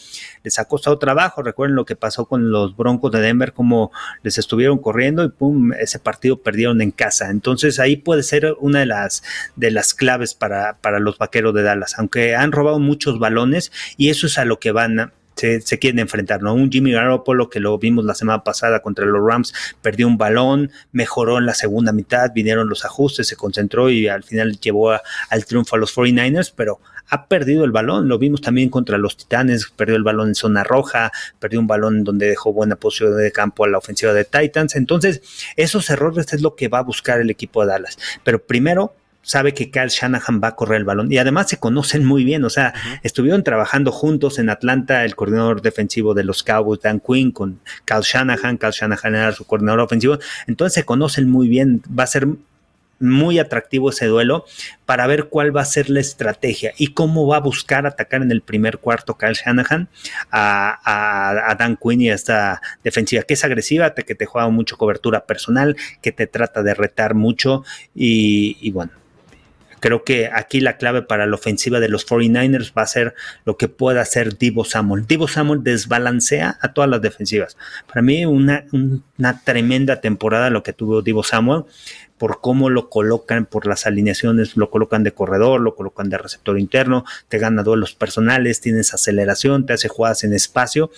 [0.43, 1.43] les ha costado trabajo.
[1.43, 3.91] Recuerden lo que pasó con los Broncos de Denver, como
[4.23, 7.30] les estuvieron corriendo y pum, ese partido perdieron en casa.
[7.30, 9.23] Entonces ahí puede ser una de las,
[9.56, 14.10] de las claves para, para los vaqueros de Dallas, aunque han robado muchos balones y
[14.10, 16.54] eso es a lo que van se, se, quieren enfrentar, ¿no?
[16.54, 20.71] Un Jimmy Garoppolo que lo vimos la semana pasada contra los Rams, perdió un balón,
[20.91, 25.45] mejoró en la segunda mitad, vinieron los ajustes, se concentró y al final llevó al
[25.45, 26.80] triunfo a los 49ers, pero
[27.12, 30.63] ha perdido el balón, lo vimos también contra los Titanes, perdió el balón en zona
[30.63, 34.76] roja, perdió un balón donde dejó buena posición de campo a la ofensiva de Titans,
[34.78, 35.21] entonces
[35.58, 39.54] esos errores es lo que va a buscar el equipo de Dallas, pero primero sabe
[39.54, 42.50] que Kyle Shanahan va a correr el balón y además se conocen muy bien, o
[42.50, 47.60] sea, estuvieron trabajando juntos en Atlanta el coordinador defensivo de los Cowboys, Dan Quinn, con
[47.86, 52.08] Kyle Shanahan, Kyle Shanahan era su coordinador ofensivo, entonces se conocen muy bien, va a
[52.08, 52.28] ser
[53.02, 54.46] muy atractivo ese duelo
[54.86, 58.32] para ver cuál va a ser la estrategia y cómo va a buscar atacar en
[58.32, 59.90] el primer cuarto Kyle Shanahan
[60.32, 65.26] a, Dan Quinn y a esta defensiva que es agresiva, que te juega mucho cobertura
[65.26, 68.92] personal, que te trata de retar mucho y bueno,
[69.82, 73.58] Creo que aquí la clave para la ofensiva de los 49ers va a ser lo
[73.58, 75.08] que pueda hacer Divo Samuel.
[75.08, 77.58] Divo Samuel desbalancea a todas las defensivas.
[77.88, 81.64] Para mí, una, una tremenda temporada lo que tuvo Divo Samuel
[82.22, 86.60] por cómo lo colocan, por las alineaciones, lo colocan de corredor, lo colocan de receptor
[86.60, 90.92] interno, te gana duelos personales, tienes aceleración, te hace jugadas en espacio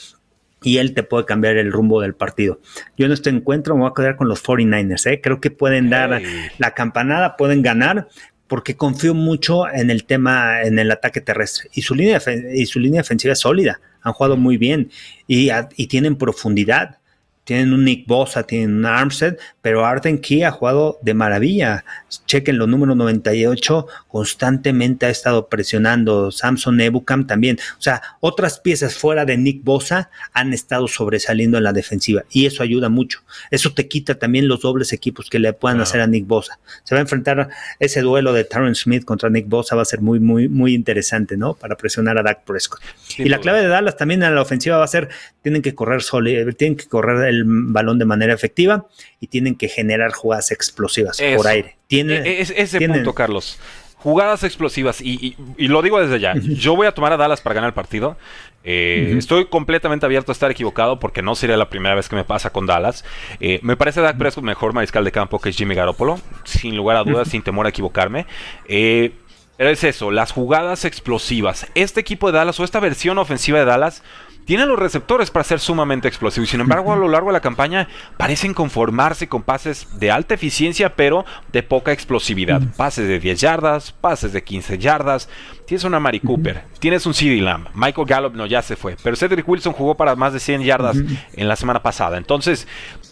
[0.61, 2.59] y él te puede cambiar el rumbo del partido.
[2.97, 5.21] Yo en este encuentro me voy a quedar con los 49ers, ¿eh?
[5.21, 6.21] creo que pueden dar
[6.57, 8.09] la campanada, pueden ganar,
[8.47, 11.69] porque confío mucho en el tema, en el ataque terrestre.
[11.73, 12.21] Y su línea,
[12.53, 13.79] y su línea defensiva es sólida.
[14.01, 14.91] Han jugado muy bien
[15.25, 16.97] y, y tienen profundidad
[17.43, 21.83] tienen un Nick Bosa, tienen un Armstead, pero Arden Key ha jugado de maravilla.
[22.25, 26.31] Chequen los números 98, constantemente ha estado presionando.
[26.31, 27.57] Samson Ebukam también.
[27.77, 32.45] O sea, otras piezas fuera de Nick Bosa han estado sobresaliendo en la defensiva y
[32.45, 33.21] eso ayuda mucho.
[33.51, 36.59] Eso te quita también los dobles equipos que le puedan hacer a Nick Bosa.
[36.83, 40.01] Se va a enfrentar ese duelo de Taron Smith contra Nick Bosa, va a ser
[40.01, 41.53] muy, muy, muy interesante, ¿no?
[41.53, 42.81] Para presionar a Dak Prescott.
[43.17, 45.09] y la clave de Dallas también en la ofensiva va a ser,
[45.41, 48.87] tienen que correr sólido, tienen que correr el balón de manera efectiva
[49.19, 51.77] y tienen que generar jugadas explosivas por aire.
[51.87, 53.59] Tiene, e, es, ese punto, Carlos.
[53.97, 56.33] Jugadas explosivas, y, lo digo desde ya.
[56.35, 58.17] Yo voy a tomar a Dallas para ganar el partido.
[58.65, 62.25] Eh, estoy completamente abierto a estar equivocado porque no sería la primera vez que me
[62.25, 63.05] pasa con Dallas.
[63.39, 67.03] Eh, me parece Dak Prescott mejor mariscal de campo que Jimmy Garoppolo, sin lugar a
[67.03, 68.25] dudas, sin temor a equivocarme.
[68.67, 69.13] Eh,
[69.57, 71.67] pero es eso, las jugadas explosivas.
[71.75, 74.03] Este equipo de Dallas o esta versión ofensiva de Dallas
[74.45, 76.49] tiene los receptores para ser sumamente explosivos.
[76.49, 80.95] Sin embargo, a lo largo de la campaña parecen conformarse con pases de alta eficiencia,
[80.95, 82.61] pero de poca explosividad.
[82.75, 85.29] Pases de 10 yardas, pases de 15 yardas.
[85.65, 87.67] Tienes una Mari Cooper, tienes un CD Lamb.
[87.73, 88.97] Michael Gallup no, ya se fue.
[89.01, 90.97] Pero Cedric Wilson jugó para más de 100 yardas
[91.33, 92.17] en la semana pasada.
[92.17, 92.67] Entonces,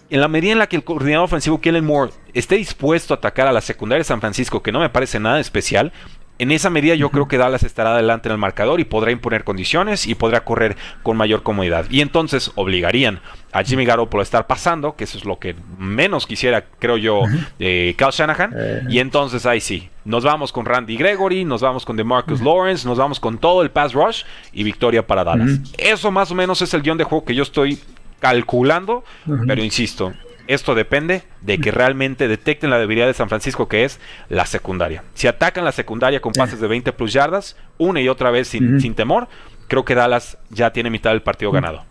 [0.09, 3.47] en la medida en la que el coordinador ofensivo Kellen Moore esté dispuesto a atacar
[3.47, 5.93] a la secundaria de San Francisco, que no me parece nada especial,
[6.41, 9.43] en esa medida yo creo que Dallas estará adelante en el marcador y podrá imponer
[9.43, 11.86] condiciones y podrá correr con mayor comodidad.
[11.91, 13.19] Y entonces obligarían
[13.51, 17.21] a Jimmy Garoppolo a estar pasando, que eso es lo que menos quisiera, creo yo,
[17.60, 18.56] eh, Kyle Shanahan.
[18.58, 18.82] Eh.
[18.89, 22.97] Y entonces ahí sí, nos vamos con Randy Gregory, nos vamos con DeMarcus Lawrence, nos
[22.97, 25.60] vamos con todo el pass rush y victoria para Dallas.
[25.77, 27.77] Eso más o menos es el guion de juego que yo estoy
[28.19, 29.04] calculando,
[29.45, 30.12] pero insisto,
[30.47, 33.99] esto depende de que realmente detecten la debilidad de San Francisco, que es
[34.30, 35.04] la secundaria.
[35.13, 38.95] Si atacan la secundaria con pases de 20 plus yardas, una y otra vez sin,
[38.95, 39.27] temor,
[39.67, 41.86] creo que Dallas ya tiene mitad del partido ganado.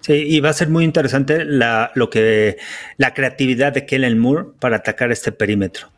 [0.00, 2.56] Sí, y va a ser muy interesante la, lo que,
[2.96, 5.91] la creatividad de Kellen Moore para atacar este perímetro.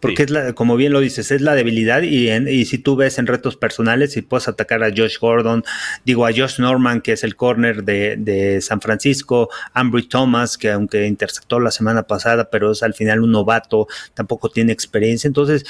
[0.00, 3.18] Porque es la, como bien lo dices, es la debilidad y, y, si tú ves
[3.18, 5.64] en retos personales, si puedes atacar a Josh Gordon,
[6.04, 10.70] digo a Josh Norman, que es el corner de, de San Francisco, Ambry Thomas, que
[10.70, 15.64] aunque interceptó la semana pasada, pero es al final un novato, tampoco tiene experiencia, entonces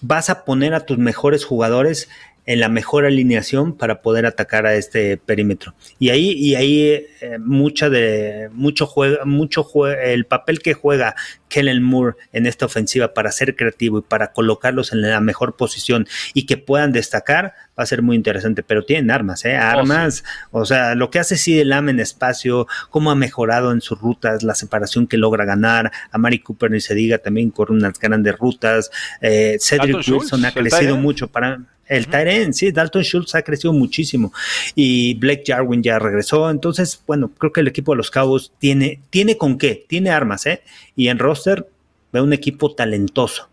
[0.00, 2.08] vas a poner a tus mejores jugadores
[2.44, 5.74] en la mejor alineación para poder atacar a este perímetro.
[5.98, 11.14] Y ahí, y ahí eh, mucha de, mucho juega, mucho el papel que juega
[11.48, 16.06] Kellen Moore en esta ofensiva para ser creativo y para colocarlos en la mejor posición
[16.34, 18.62] y que puedan destacar va a ser muy interesante.
[18.62, 19.56] Pero tienen armas, ¿eh?
[19.56, 20.24] Oh, armas.
[20.50, 24.42] O sea, lo que hace sí Lamb en espacio, cómo ha mejorado en sus rutas,
[24.42, 25.92] la separación que logra ganar.
[26.10, 28.90] A Mari Cooper ni se diga, también corre unas grandes rutas.
[29.20, 31.60] Eh, Cedric Wilson ha crecido mucho para
[31.92, 34.32] el Tyrant, sí, Dalton Schultz ha crecido muchísimo
[34.74, 36.48] y Blake Jarwin ya regresó.
[36.48, 40.46] Entonces, bueno, creo que el equipo de los Cabos tiene, tiene con qué, tiene armas,
[40.46, 40.62] ¿eh?
[40.96, 41.68] Y en roster
[42.12, 43.48] ve un equipo talentoso.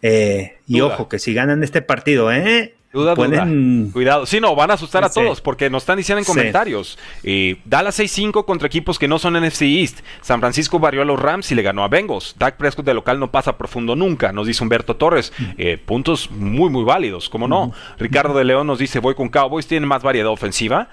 [0.00, 2.74] Eh, y ojo, que si ganan este partido, ¿eh?
[2.92, 4.26] Duda, Cuidado.
[4.26, 6.98] Sí, no, van a asustar a todos porque nos están diciendo en comentarios.
[7.22, 10.00] Eh, Dallas 6-5 contra equipos que no son NFC East.
[10.20, 12.36] San Francisco barrió a los Rams y le ganó a Bengals.
[12.38, 15.32] Dak Prescott de local no pasa profundo nunca, nos dice Humberto Torres.
[15.56, 17.72] Eh, puntos muy, muy válidos, ¿cómo no?
[17.98, 20.88] Ricardo de León nos dice, voy con Cowboys, tienen más variedad ofensiva.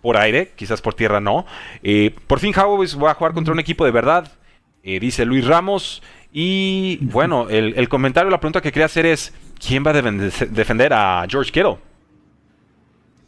[0.00, 1.44] Por aire, quizás por tierra no.
[1.82, 4.32] Eh, por fin Cowboys va a jugar contra un equipo de verdad.
[4.82, 6.02] dice Luis Ramos.
[6.32, 9.34] Y bueno, el, el comentario, la pregunta que quería hacer es...
[9.66, 11.78] ¿quién va a defender a George Kittle?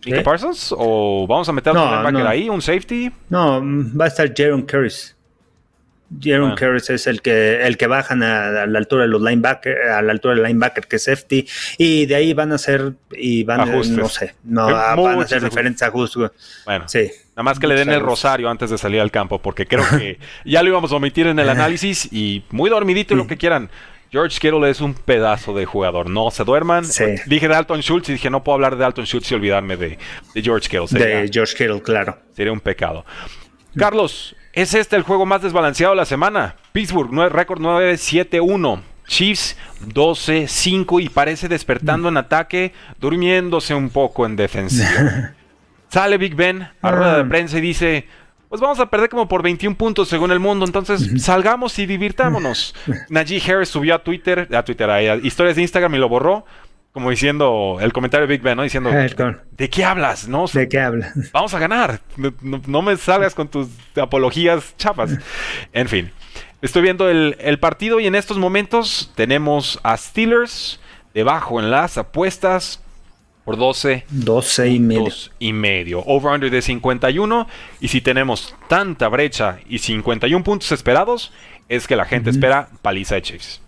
[0.05, 0.75] ¿Mika Parsons?
[0.77, 3.11] ¿O vamos a meter a un linebacker ahí, un safety?
[3.31, 3.62] No,
[3.99, 5.16] va a estar Jaron Curris.
[6.20, 6.77] Jaron ah.
[6.77, 10.35] es el que, el que bajan a, la altura de los linebackers, a la altura
[10.35, 11.47] del linebacker que es safety,
[11.79, 15.42] y de ahí van a ser, y van a, no sé, no, van a ser
[15.42, 16.31] diferentes ajustes.
[16.66, 17.11] Bueno, sí.
[17.31, 20.18] Nada más que le den el rosario antes de salir al campo, porque creo que
[20.44, 23.70] ya lo íbamos a omitir en el análisis y muy dormidito y lo que quieran.
[24.14, 26.09] George Kittle es un pedazo de jugador.
[26.09, 26.85] No se duerman.
[27.27, 29.98] Dije de Alton Schultz y dije no puedo hablar de Alton Schultz y olvidarme de,
[30.37, 30.87] George Kittle.
[30.96, 32.16] de George Kittle, claro.
[32.33, 33.05] Sería un pecado.
[33.77, 36.55] Carlos, ¿es este el juego más desbalanceado de la semana?
[36.70, 38.83] Pittsburgh, récord 9-7-1.
[39.09, 45.35] Chiefs 12-5 y parece despertando en ataque, durmiéndose un poco en defensiva.
[45.88, 47.29] Sale Big Ben a rueda de ah.
[47.29, 48.07] prensa y dice,
[48.55, 50.64] pues vamos a perder como por 21 puntos según el mundo.
[50.64, 52.73] Entonces, salgamos y divirtámonos.
[53.09, 56.47] Najee Harris subió a Twitter, a Twitter, a historias de Instagram y lo borró.
[56.93, 58.62] Como diciendo el comentario de Big Ben, ¿no?
[58.62, 60.29] Diciendo, ¿de qué hablas?
[60.29, 61.12] No, ¿De qué hablas?
[61.33, 61.99] Vamos a ganar.
[62.43, 63.67] No, me salgas con tus
[64.01, 65.19] apologías chapas.
[65.73, 66.12] En fin,
[66.62, 70.79] estoy viendo el, el partido y en estos momentos tenemos a Steelers
[71.12, 72.84] debajo en las apuestas
[73.44, 74.04] por 12.
[74.11, 75.12] 12 y medio.
[75.38, 76.00] y medio.
[76.00, 77.46] Over-under de 51.
[77.80, 81.33] Y si tenemos tanta brecha y 51 puntos esperados,
[81.68, 83.61] es que la gente espera paliza de Chiefs.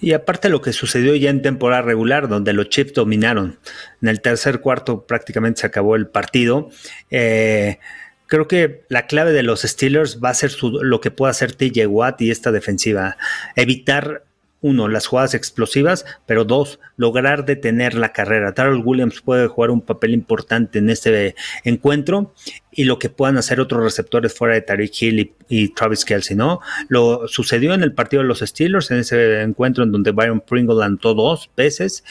[0.00, 3.58] Y aparte lo que sucedió ya en temporada regular, donde los Chiefs dominaron.
[4.02, 6.68] En el tercer cuarto prácticamente se acabó el partido.
[7.10, 7.78] Eh,
[8.26, 11.86] creo que la clave de los Steelers va a ser lo que pueda hacer TJ
[11.86, 13.16] Watt y esta defensiva.
[13.56, 14.24] Evitar
[14.64, 18.52] uno, las jugadas explosivas, pero dos, lograr detener la carrera.
[18.52, 22.32] Darrell Williams puede jugar un papel importante en este encuentro
[22.72, 26.60] y lo que puedan hacer otros receptores fuera de Tariq Hill y, Travis Kelsey, ¿no?
[26.88, 30.82] Lo sucedió en el partido de los Steelers, en ese encuentro en donde Byron Pringle
[30.82, 32.02] anotó dos veces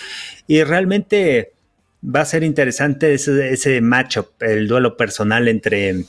[0.45, 1.53] y realmente
[2.03, 6.05] va a ser interesante ese, matchup, el duelo personal entre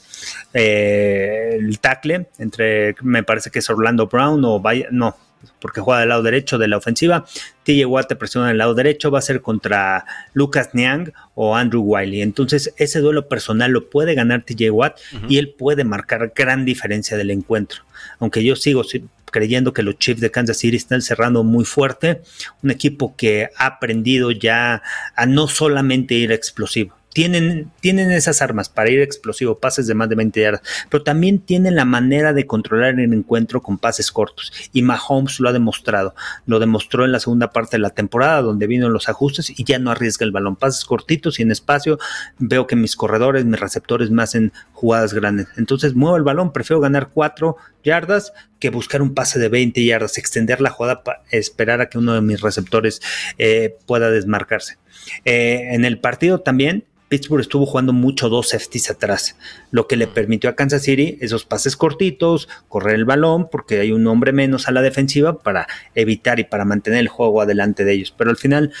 [0.53, 5.15] eh, el tackle, entre me parece que es Orlando Brown o vaya, no,
[5.59, 7.25] porque juega del lado derecho de la ofensiva.
[7.63, 11.81] TJ Watt te presiona del lado derecho, va a ser contra Lucas Niang o Andrew
[11.81, 12.21] Wiley.
[12.21, 17.17] Entonces, ese duelo personal lo puede ganar TJ Watt y él puede marcar gran diferencia
[17.17, 17.83] del encuentro.
[18.19, 18.83] Aunque yo sigo
[19.31, 22.21] creyendo que los Chiefs de Kansas City están cerrando muy fuerte,
[22.63, 24.81] un equipo que ha aprendido ya
[25.15, 30.09] a no solamente ir explosivo tienen, tienen esas armas para ir explosivo, pases de más
[30.09, 34.51] de 20 yardas, pero también tienen la manera de controlar el encuentro con pases cortos.
[34.73, 36.13] Y Mahomes lo ha demostrado.
[36.45, 39.79] Lo demostró en la segunda parte de la temporada, donde vino los ajustes y ya
[39.79, 40.57] no arriesga el balón.
[40.57, 41.99] Pases cortitos y en espacio.
[42.37, 45.47] Veo que mis corredores, mis receptores me hacen jugadas grandes.
[45.55, 50.17] Entonces muevo el balón, prefiero ganar 4 yardas que buscar un pase de 20 yardas,
[50.17, 53.01] extender la jugada para esperar a que uno de mis receptores
[53.37, 54.77] eh, pueda desmarcarse.
[55.23, 59.37] Eh, en el partido también Pittsburgh estuvo jugando mucho dos safeties atrás,
[59.69, 63.91] lo que le permitió a Kansas City esos pases cortitos, correr el balón, porque hay
[63.91, 67.93] un hombre menos a la defensiva para evitar y para mantener el juego adelante de
[67.93, 68.13] ellos.
[68.17, 68.73] Pero al final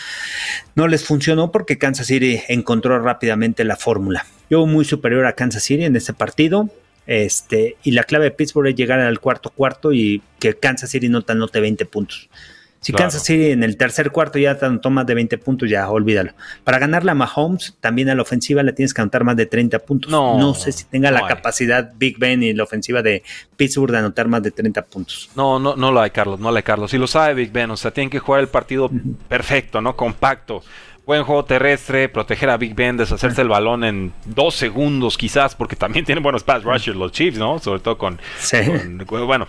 [0.73, 4.25] no les funcionó porque Kansas City encontró rápidamente la fórmula.
[4.49, 6.69] Yo muy superior a Kansas City en este partido.
[7.07, 11.07] Este, y la clave de Pittsburgh es llegar al cuarto cuarto y que Kansas City
[11.07, 12.29] no te anote 20 puntos
[12.81, 16.33] Si Kansas City en el tercer cuarto ya toma más de 20 puntos, ya olvídalo.
[16.63, 19.79] Para ganarle a Mahomes, también a la ofensiva le tienes que anotar más de 30
[19.79, 20.11] puntos.
[20.11, 23.23] No, sé si tenga la capacidad Big Ben y la ofensiva de
[23.55, 25.29] Pittsburgh de anotar más de 30 puntos.
[25.35, 26.91] No, no, no lo hay, Carlos, no lo hay, Carlos.
[26.91, 28.89] Si lo sabe Big Ben, o sea, tienen que jugar el partido
[29.27, 29.95] perfecto, ¿no?
[29.95, 30.63] Compacto
[31.05, 35.75] buen juego terrestre, proteger a Big Ben, deshacerse el balón en dos segundos quizás, porque
[35.75, 37.59] también tienen buenos pass rushers los Chiefs, ¿no?
[37.59, 38.57] Sobre todo con, sí.
[39.07, 39.47] bueno,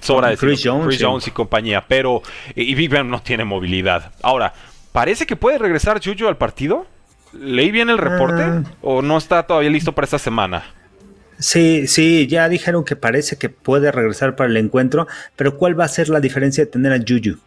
[0.00, 2.22] sobra Chris, Jones, Chris Jones y compañía, pero
[2.54, 4.12] y Big Ben no tiene movilidad.
[4.22, 4.54] Ahora,
[4.92, 6.86] parece que puede regresar Juju al partido.
[7.32, 8.62] ¿Leí bien el reporte ah.
[8.80, 10.64] o no está todavía listo para esta semana?
[11.38, 15.84] Sí, sí, ya dijeron que parece que puede regresar para el encuentro, pero ¿cuál va
[15.84, 17.38] a ser la diferencia de tener a Juju?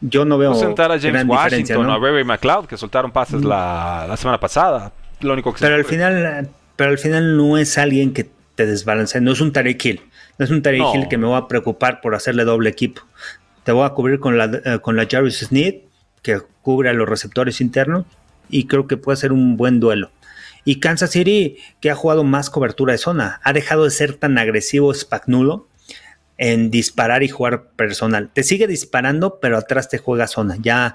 [0.00, 0.54] Yo no veo.
[0.54, 4.92] sentar a James Washington, a Ray McLeod, que soltaron pases la, semana pasada.
[5.20, 9.20] Lo único que pero al final, pero al final no es alguien que te desbalancee,
[9.20, 10.00] no es un Tarek Hill.
[10.38, 13.02] No es un Tarek Hill que me va a preocupar por hacerle doble equipo.
[13.64, 15.82] Te voy a cubrir con la, eh, con la Jarvis Sneed,
[16.22, 18.06] que cubre a los receptores internos,
[18.48, 20.10] y creo que puede ser un buen duelo.
[20.64, 24.38] Y Kansas City, que ha jugado más cobertura de zona, ha dejado de ser tan
[24.38, 25.66] agresivo Spagnulo
[26.38, 28.30] en disparar y jugar personal.
[28.32, 30.56] Te sigue disparando, pero atrás te juega zona.
[30.60, 30.94] Ya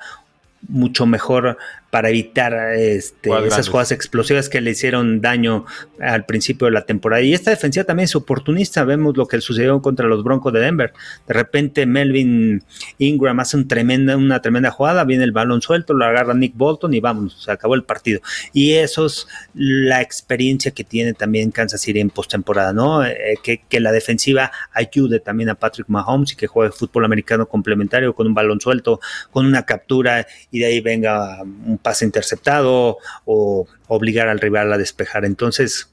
[0.67, 1.57] mucho mejor
[1.93, 5.67] para evitar este, esas jugadas explosivas que le hicieron daño
[5.99, 7.21] al principio de la temporada.
[7.21, 8.83] Y esta defensiva también es oportunista.
[8.83, 10.91] Vemos lo que sucedió contra los Broncos de Denver.
[11.27, 12.63] De repente Melvin
[12.97, 16.95] Ingram hace un tremenda, una tremenda jugada, viene el balón suelto, lo agarra Nick Bolton
[16.95, 18.21] y vamos, se acabó el partido.
[18.53, 23.05] Y eso es la experiencia que tiene también Kansas City en postemporada, ¿no?
[23.05, 27.47] Eh, que, que la defensiva ayude también a Patrick Mahomes y que juegue fútbol americano
[27.47, 32.97] complementario con un balón suelto, con una captura y de ahí venga un pase interceptado
[33.25, 35.25] o obligar al rival a despejar.
[35.25, 35.91] Entonces,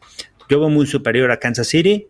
[0.48, 2.06] yo veo muy superior a Kansas City.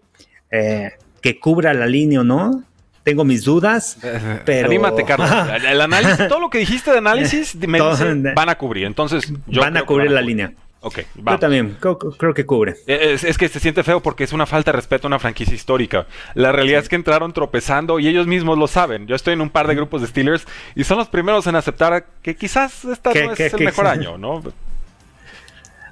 [0.53, 2.65] Eh, que cubra la línea o no,
[3.03, 3.99] tengo mis dudas,
[4.45, 4.67] pero...
[4.67, 5.31] Anímate, Carlos.
[5.65, 7.81] El análisis, todo lo que dijiste de análisis me
[8.35, 8.87] van a cubrir.
[8.87, 10.53] Entonces, van a cubrir la línea.
[10.83, 12.75] Ok, Yo también creo, que cubre.
[12.87, 16.07] Es, que se siente feo porque es una falta de respeto a una franquicia histórica.
[16.35, 19.07] La realidad es que entraron tropezando y ellos mismos lo saben.
[19.07, 22.07] Yo estoy en un par de grupos de Steelers y son los primeros en aceptar
[22.23, 24.43] que quizás este no es el mejor año, ¿no?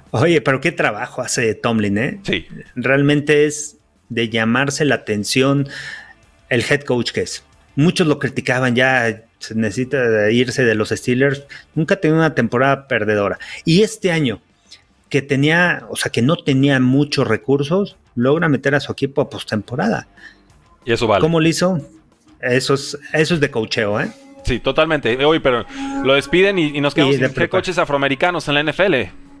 [0.09, 2.19] Oye, pero qué trabajo hace Tomlin, ¿eh?
[2.23, 2.47] Sí.
[2.75, 3.77] Realmente es
[4.09, 5.69] de llamarse la atención
[6.49, 7.43] el head coach que es.
[7.75, 11.43] Muchos lo criticaban ya, se necesita irse de los Steelers.
[11.75, 13.37] Nunca tenido una temporada perdedora.
[13.65, 14.41] Y este año,
[15.09, 19.29] que tenía, o sea, que no tenía muchos recursos, logra meter a su equipo a
[19.29, 20.07] postemporada.
[20.85, 21.21] Y eso vale.
[21.21, 21.79] ¿Cómo lo hizo?
[22.41, 24.11] Eso es, eso es de cocheo, ¿eh?
[24.43, 25.23] Sí, totalmente.
[25.25, 25.65] Oye, pero
[26.03, 28.93] lo despiden y, nos quedamos sin coches afroamericanos en la NFL.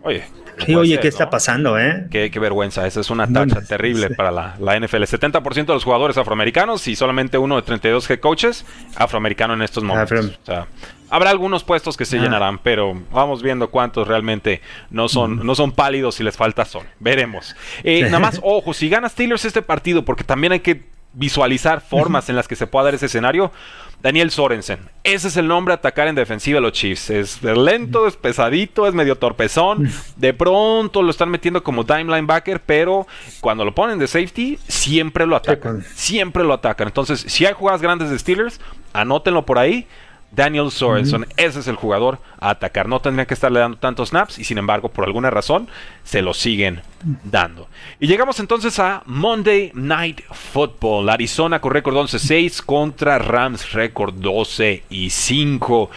[0.03, 0.23] Oye.
[0.65, 2.07] Sí, oye, ¿qué está pasando, eh?
[2.11, 2.85] Qué, vergüenza.
[2.85, 5.03] Esa es una tacha terrible para la, la, NFL.
[5.03, 8.65] 70% de los jugadores afroamericanos y solamente uno de 32 head coaches
[8.95, 10.37] afroamericano en estos momentos.
[10.43, 10.67] o sea,
[11.09, 12.21] Habrá algunos puestos que se ah.
[12.21, 16.85] llenarán, pero vamos viendo cuántos realmente no son, no son pálidos y les falta sol.
[16.99, 17.55] Veremos.
[17.83, 20.83] Eh, nada más, ojo, si gana Steelers este partido, porque también hay que
[21.13, 23.51] visualizar formas en las que se pueda dar ese escenario.
[24.01, 24.79] Daniel Sorensen.
[25.03, 27.09] Ese es el nombre a atacar en defensiva de los Chiefs.
[27.09, 29.91] Es lento, es pesadito, es medio torpezón.
[30.15, 33.07] De pronto lo están metiendo como time linebacker, pero
[33.41, 35.83] cuando lo ponen de safety, siempre lo atacan.
[35.95, 36.87] Siempre lo atacan.
[36.87, 38.61] Entonces, si hay jugadas grandes de Steelers,
[38.93, 39.85] anótenlo por ahí.
[40.31, 42.87] Daniel Sorensen, ese es el jugador a atacar.
[42.87, 45.67] No tendría que estarle dando tantos snaps y sin embargo, por alguna razón,
[46.03, 46.81] se lo siguen
[47.23, 47.67] dando.
[47.99, 51.09] Y llegamos entonces a Monday Night Football.
[51.09, 55.89] Arizona con récord 11-6 contra Rams récord 12 y 5.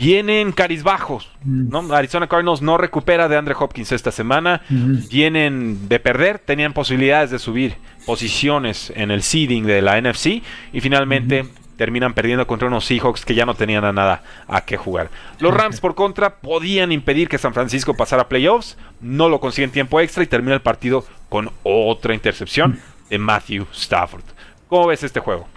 [0.00, 1.92] Vienen carizbajos, ¿no?
[1.92, 4.62] Arizona Cardinals no recupera de Andre Hopkins esta semana.
[5.10, 7.76] Vienen de perder, tenían posibilidades de subir
[8.06, 11.44] posiciones en el seeding de la NFC y finalmente
[11.80, 15.08] terminan perdiendo contra unos Seahawks que ya no tenían a nada a qué jugar.
[15.38, 19.70] Los Rams, por contra, podían impedir que San Francisco pasara a playoffs, no lo consiguen
[19.70, 22.78] tiempo extra y termina el partido con otra intercepción
[23.08, 24.24] de Matthew Stafford.
[24.68, 25.48] ¿Cómo ves este juego?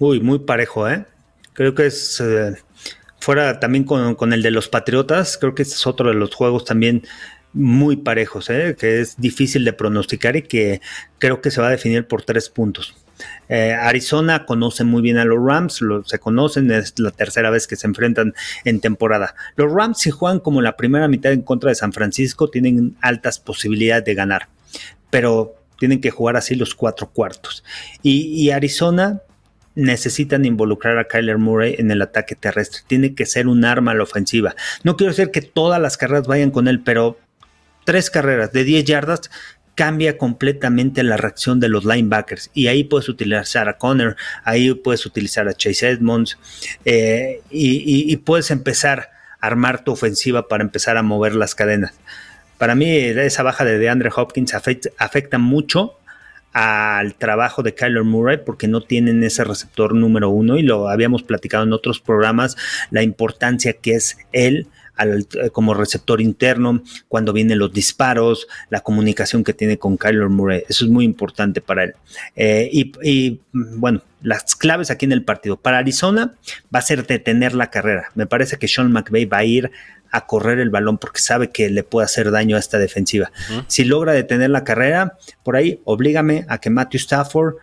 [0.00, 1.04] Uy, muy parejo, ¿eh?
[1.52, 2.56] Creo que es eh,
[3.20, 6.64] fuera también con, el de los Patriotas, creo que este es otro de los juegos
[6.64, 7.06] también
[7.52, 8.74] muy parejos, ¿eh?
[8.76, 10.80] que es difícil de pronosticar y que
[11.20, 12.96] creo que se va a definir por tres puntos.
[13.48, 17.76] Eh, Arizona conoce muy bien a los Rams, se conocen, es la tercera vez que
[17.76, 19.34] se enfrentan en temporada.
[19.56, 23.38] Los Rams, si juegan como la primera mitad en contra de San Francisco, tienen altas
[23.38, 24.48] posibilidades de ganar,
[25.10, 27.64] pero tienen que jugar así los cuatro cuartos.
[28.02, 29.20] Y, Arizona
[29.74, 32.82] necesitan involucrar a Kyler Murray en el ataque terrestre.
[32.86, 34.54] Tiene que ser un arma a la ofensiva.
[34.84, 37.18] No quiero decir que todas las carreras vayan con él, pero
[37.84, 39.30] tres carreras de 10 yardas
[39.74, 42.50] cambia completamente la reacción de los linebackers.
[42.54, 46.38] Y ahí puedes utilizar a Connor, ahí puedes utilizar a Chase Edmonds
[46.84, 49.10] eh, y, puedes empezar
[49.40, 51.94] a armar tu ofensiva para empezar a mover las cadenas.
[52.58, 55.98] Para mí, esa baja de DeAndre Hopkins afecta, mucho
[56.52, 61.22] al trabajo de Kyler Murray porque no tienen ese receptor número uno y lo habíamos
[61.22, 62.56] platicado en otros programas,
[62.90, 64.68] la importancia que es él
[64.98, 70.64] eh, como receptor interno, cuando vienen los disparos, la comunicación que tiene con Kyler Murray.
[70.68, 71.94] Eso es muy importante para él.
[72.36, 75.56] Eh, y, bueno, las claves aquí en el partido.
[75.56, 76.34] Para Arizona
[76.74, 78.10] va a ser detener la carrera.
[78.14, 79.70] Me parece que Sean McVay va a ir
[80.10, 83.32] a correr el balón porque sabe que le puede hacer daño a esta defensiva.
[83.66, 87.54] Si logra detener la carrera, por ahí oblígame a que Matthew Stafford,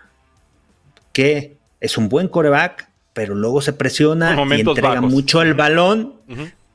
[1.14, 6.16] que es un buen coreback, pero luego se presiona y entrega mucho el balón,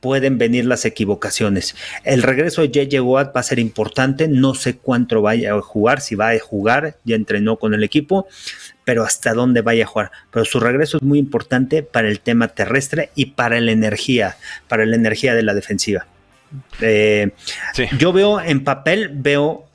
[0.05, 1.75] pueden venir las equivocaciones.
[2.03, 5.99] El regreso de JJ Watt va a ser importante, no sé cuánto vaya a jugar,
[5.99, 8.27] si va a jugar, ya entrenó con el equipo,
[8.83, 10.11] pero hasta dónde vaya a jugar.
[10.29, 14.37] Pero su regreso es muy importante para el tema terrestre y para la energía,
[14.67, 16.05] para la energía de la defensiva.
[16.81, 17.31] Eh,
[17.97, 19.65] yo veo en papel, veo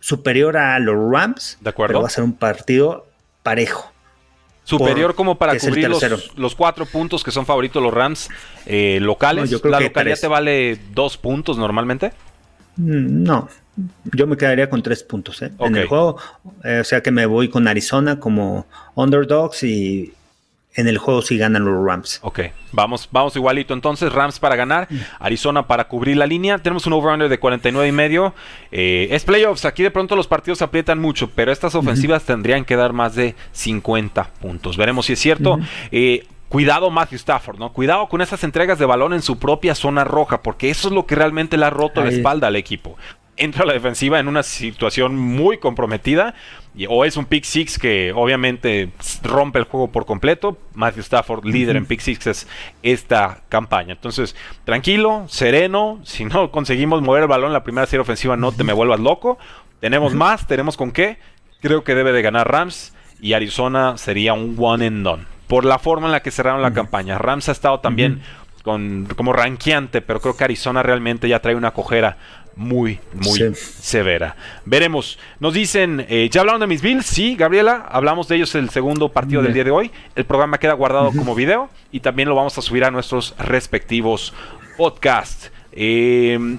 [0.00, 1.90] superior a los Rams, de acuerdo.
[1.90, 3.06] pero va a ser un partido
[3.44, 3.92] parejo
[4.68, 5.88] superior como para cubrir
[6.36, 8.28] los, cuatro puntos que son favoritos los Rams
[8.66, 9.50] eh, locales.
[9.64, 12.12] ¿La localidad te vale dos puntos normalmente?
[12.76, 13.48] Mm, no,
[14.12, 15.52] yo me quedaría con tres puntos ¿eh?
[15.58, 16.18] en el juego.
[16.64, 20.12] Eh, o sea que me voy con Arizona como underdogs y
[20.78, 22.20] en el juego si ganan los Rams.
[22.22, 24.86] Ok, vamos, vamos igualito entonces, Rams para ganar.
[25.18, 28.32] Arizona para cubrir la línea, tenemos un over-under de 49 y medio,
[28.70, 32.76] eh, es playoffs, aquí de pronto los partidos aprietan mucho, pero estas ofensivas tendrían que
[32.76, 35.58] dar más de 50 puntos, veremos si es cierto.
[35.90, 37.72] Eh, cuidado Matthew Stafford, ¿no?
[37.72, 41.06] Cuidado con esas entregas de balón en su propia zona roja, porque eso es lo
[41.06, 42.96] que realmente le ha roto la espalda al equipo
[43.38, 46.34] entra a la defensiva en una situación muy comprometida.
[46.88, 48.90] O es un pick six que obviamente
[49.22, 50.58] rompe el juego por completo.
[50.74, 52.46] Matthew Stafford, líder en pick sixes
[52.82, 53.94] esta campaña.
[53.94, 56.00] Entonces, tranquilo, sereno.
[56.04, 59.00] Si no conseguimos mover el balón en la primera serie ofensiva, no te me vuelvas
[59.00, 59.38] loco.
[59.80, 61.18] Tenemos más, tenemos con qué.
[61.60, 62.94] Creo que debe de ganar Rams.
[63.20, 65.24] Y Arizona sería un one and done.
[65.48, 67.18] Por la forma en la que cerraron la campaña.
[67.18, 68.22] Rams ha estado también
[68.62, 72.18] con, como ranqueante, pero creo que Arizona realmente ya trae una cojera
[72.58, 74.34] muy, muy severa.
[74.64, 75.16] Veremos.
[75.38, 77.06] Nos dicen, eh, ¿ya hablaron de mis Bills?
[77.06, 79.92] Sí, Gabriela, hablamos de ellos el segundo partido del día de hoy.
[80.16, 84.34] El programa queda guardado como video y también lo vamos a subir a nuestros respectivos
[84.76, 85.52] podcasts.
[85.70, 86.58] Em,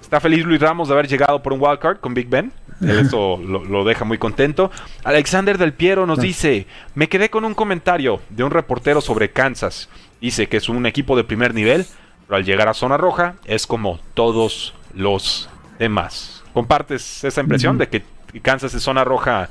[0.00, 2.52] está feliz Luis Ramos de haber llegado por un wildcard con Big Ben.
[2.86, 4.70] Eso lo, lo, deja muy contento.
[5.02, 9.88] Alexander Del Piero nos dice: Me quedé con un comentario de un reportero sobre Kansas.
[10.20, 11.84] Dice que es un equipo de primer nivel,
[12.26, 15.48] pero al llegar a zona roja es como todos los
[15.78, 16.42] demás.
[16.52, 18.02] ¿Compartes esa impresión de que
[18.42, 19.50] Kansas en zona roja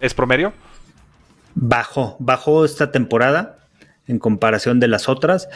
[0.00, 0.52] es promedio?
[1.54, 3.58] Bajo, bajó esta temporada
[4.06, 5.48] en comparación de las otras,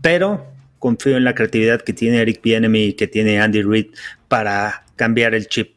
[0.00, 0.46] pero
[0.78, 3.86] confío en la creatividad que tiene Eric Bienemy y que tiene Andy Reid
[4.28, 5.74] para cambiar el chip.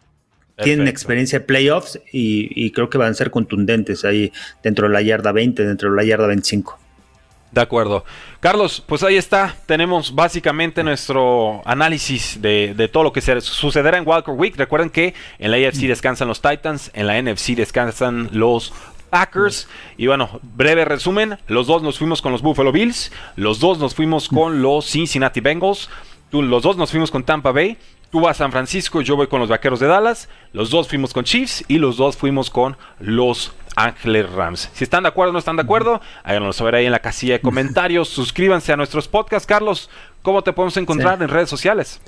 [0.64, 4.94] Tienen experiencia de playoffs y, y, creo que van a ser contundentes ahí dentro de
[4.94, 6.80] la yarda 20, dentro de la yarda 25.
[7.54, 8.04] De acuerdo.
[8.40, 9.56] Carlos, pues ahí está.
[9.68, 14.56] Tenemos básicamente nuestro análisis de, todo lo que sucederá en Walker Week.
[14.58, 18.74] Recuerden que en la AFC descansan los Titans, en la NFC descansan los
[19.12, 19.68] Packers.
[19.98, 21.38] Y bueno, breve resumen.
[21.46, 23.12] Los dos nos fuimos con los Buffalo Bills.
[23.36, 25.92] Los dos nos fuimos con los Cincinnati Bengals.
[26.32, 27.78] Los dos nos fuimos con Tampa Bay.
[28.10, 30.28] Tú vas a San Francisco, yo voy con los Vaqueros de Dallas.
[30.54, 34.70] Los dos fuimos con Chiefs y los dos fuimos con los Ángeles Rams.
[34.74, 37.34] Si están de acuerdo o no están de acuerdo, háganos saber ahí en la casilla
[37.34, 38.10] de comentarios.
[38.10, 39.48] Suscríbanse a nuestros podcasts.
[39.48, 39.90] Carlos,
[40.22, 42.02] ¿cómo te podemos encontrar en redes sociales?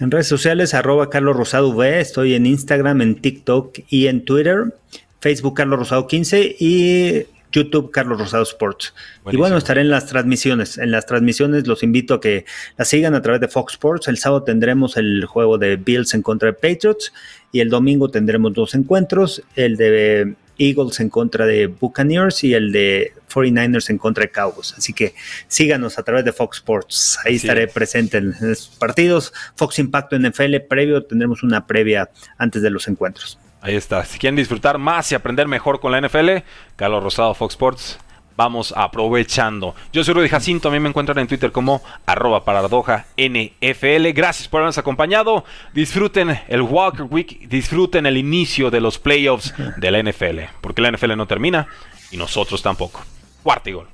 [0.00, 2.00] En redes sociales, arroba Carlos Rosado V.
[2.00, 4.74] Estoy en Instagram, en TikTok y en Twitter.
[5.20, 8.94] Facebook Carlos Rosado 15 y YouTube Carlos Rosado Sports.
[9.30, 10.78] Y bueno, estaré en las transmisiones.
[10.78, 14.08] En las transmisiones los invito a que las sigan a través de Fox Sports.
[14.08, 17.12] El sábado tendremos el juego de Bills en contra de Patriots
[17.52, 22.72] y el domingo tendremos dos encuentros, el de Eagles en contra de Buccaneers y el
[22.72, 24.74] de 49ers en contra de Cowboys.
[24.76, 25.14] Así que
[25.48, 27.18] síganos a través de Fox Sports.
[27.24, 29.32] Ahí estaré presente en estos partidos.
[29.56, 33.38] Fox Impacto NFL previo, tendremos una previa antes de los encuentros.
[33.60, 34.04] Ahí está.
[34.04, 36.44] Si quieren disfrutar más y aprender mejor con la NFL,
[36.76, 37.98] Carlos Rosado, Fox Sports.
[38.36, 39.74] Vamos aprovechando.
[39.92, 44.08] Yo soy Rudy Jacinto, a mí me encuentran en Twitter como arroba paradoja NFL.
[44.14, 45.44] Gracias por habernos acompañado.
[45.72, 50.90] Disfruten el Walker Week, disfruten el inicio de los playoffs de la NFL, porque la
[50.90, 51.66] NFL no termina
[52.10, 53.02] y nosotros tampoco.
[53.42, 53.92] Cuarto y gol.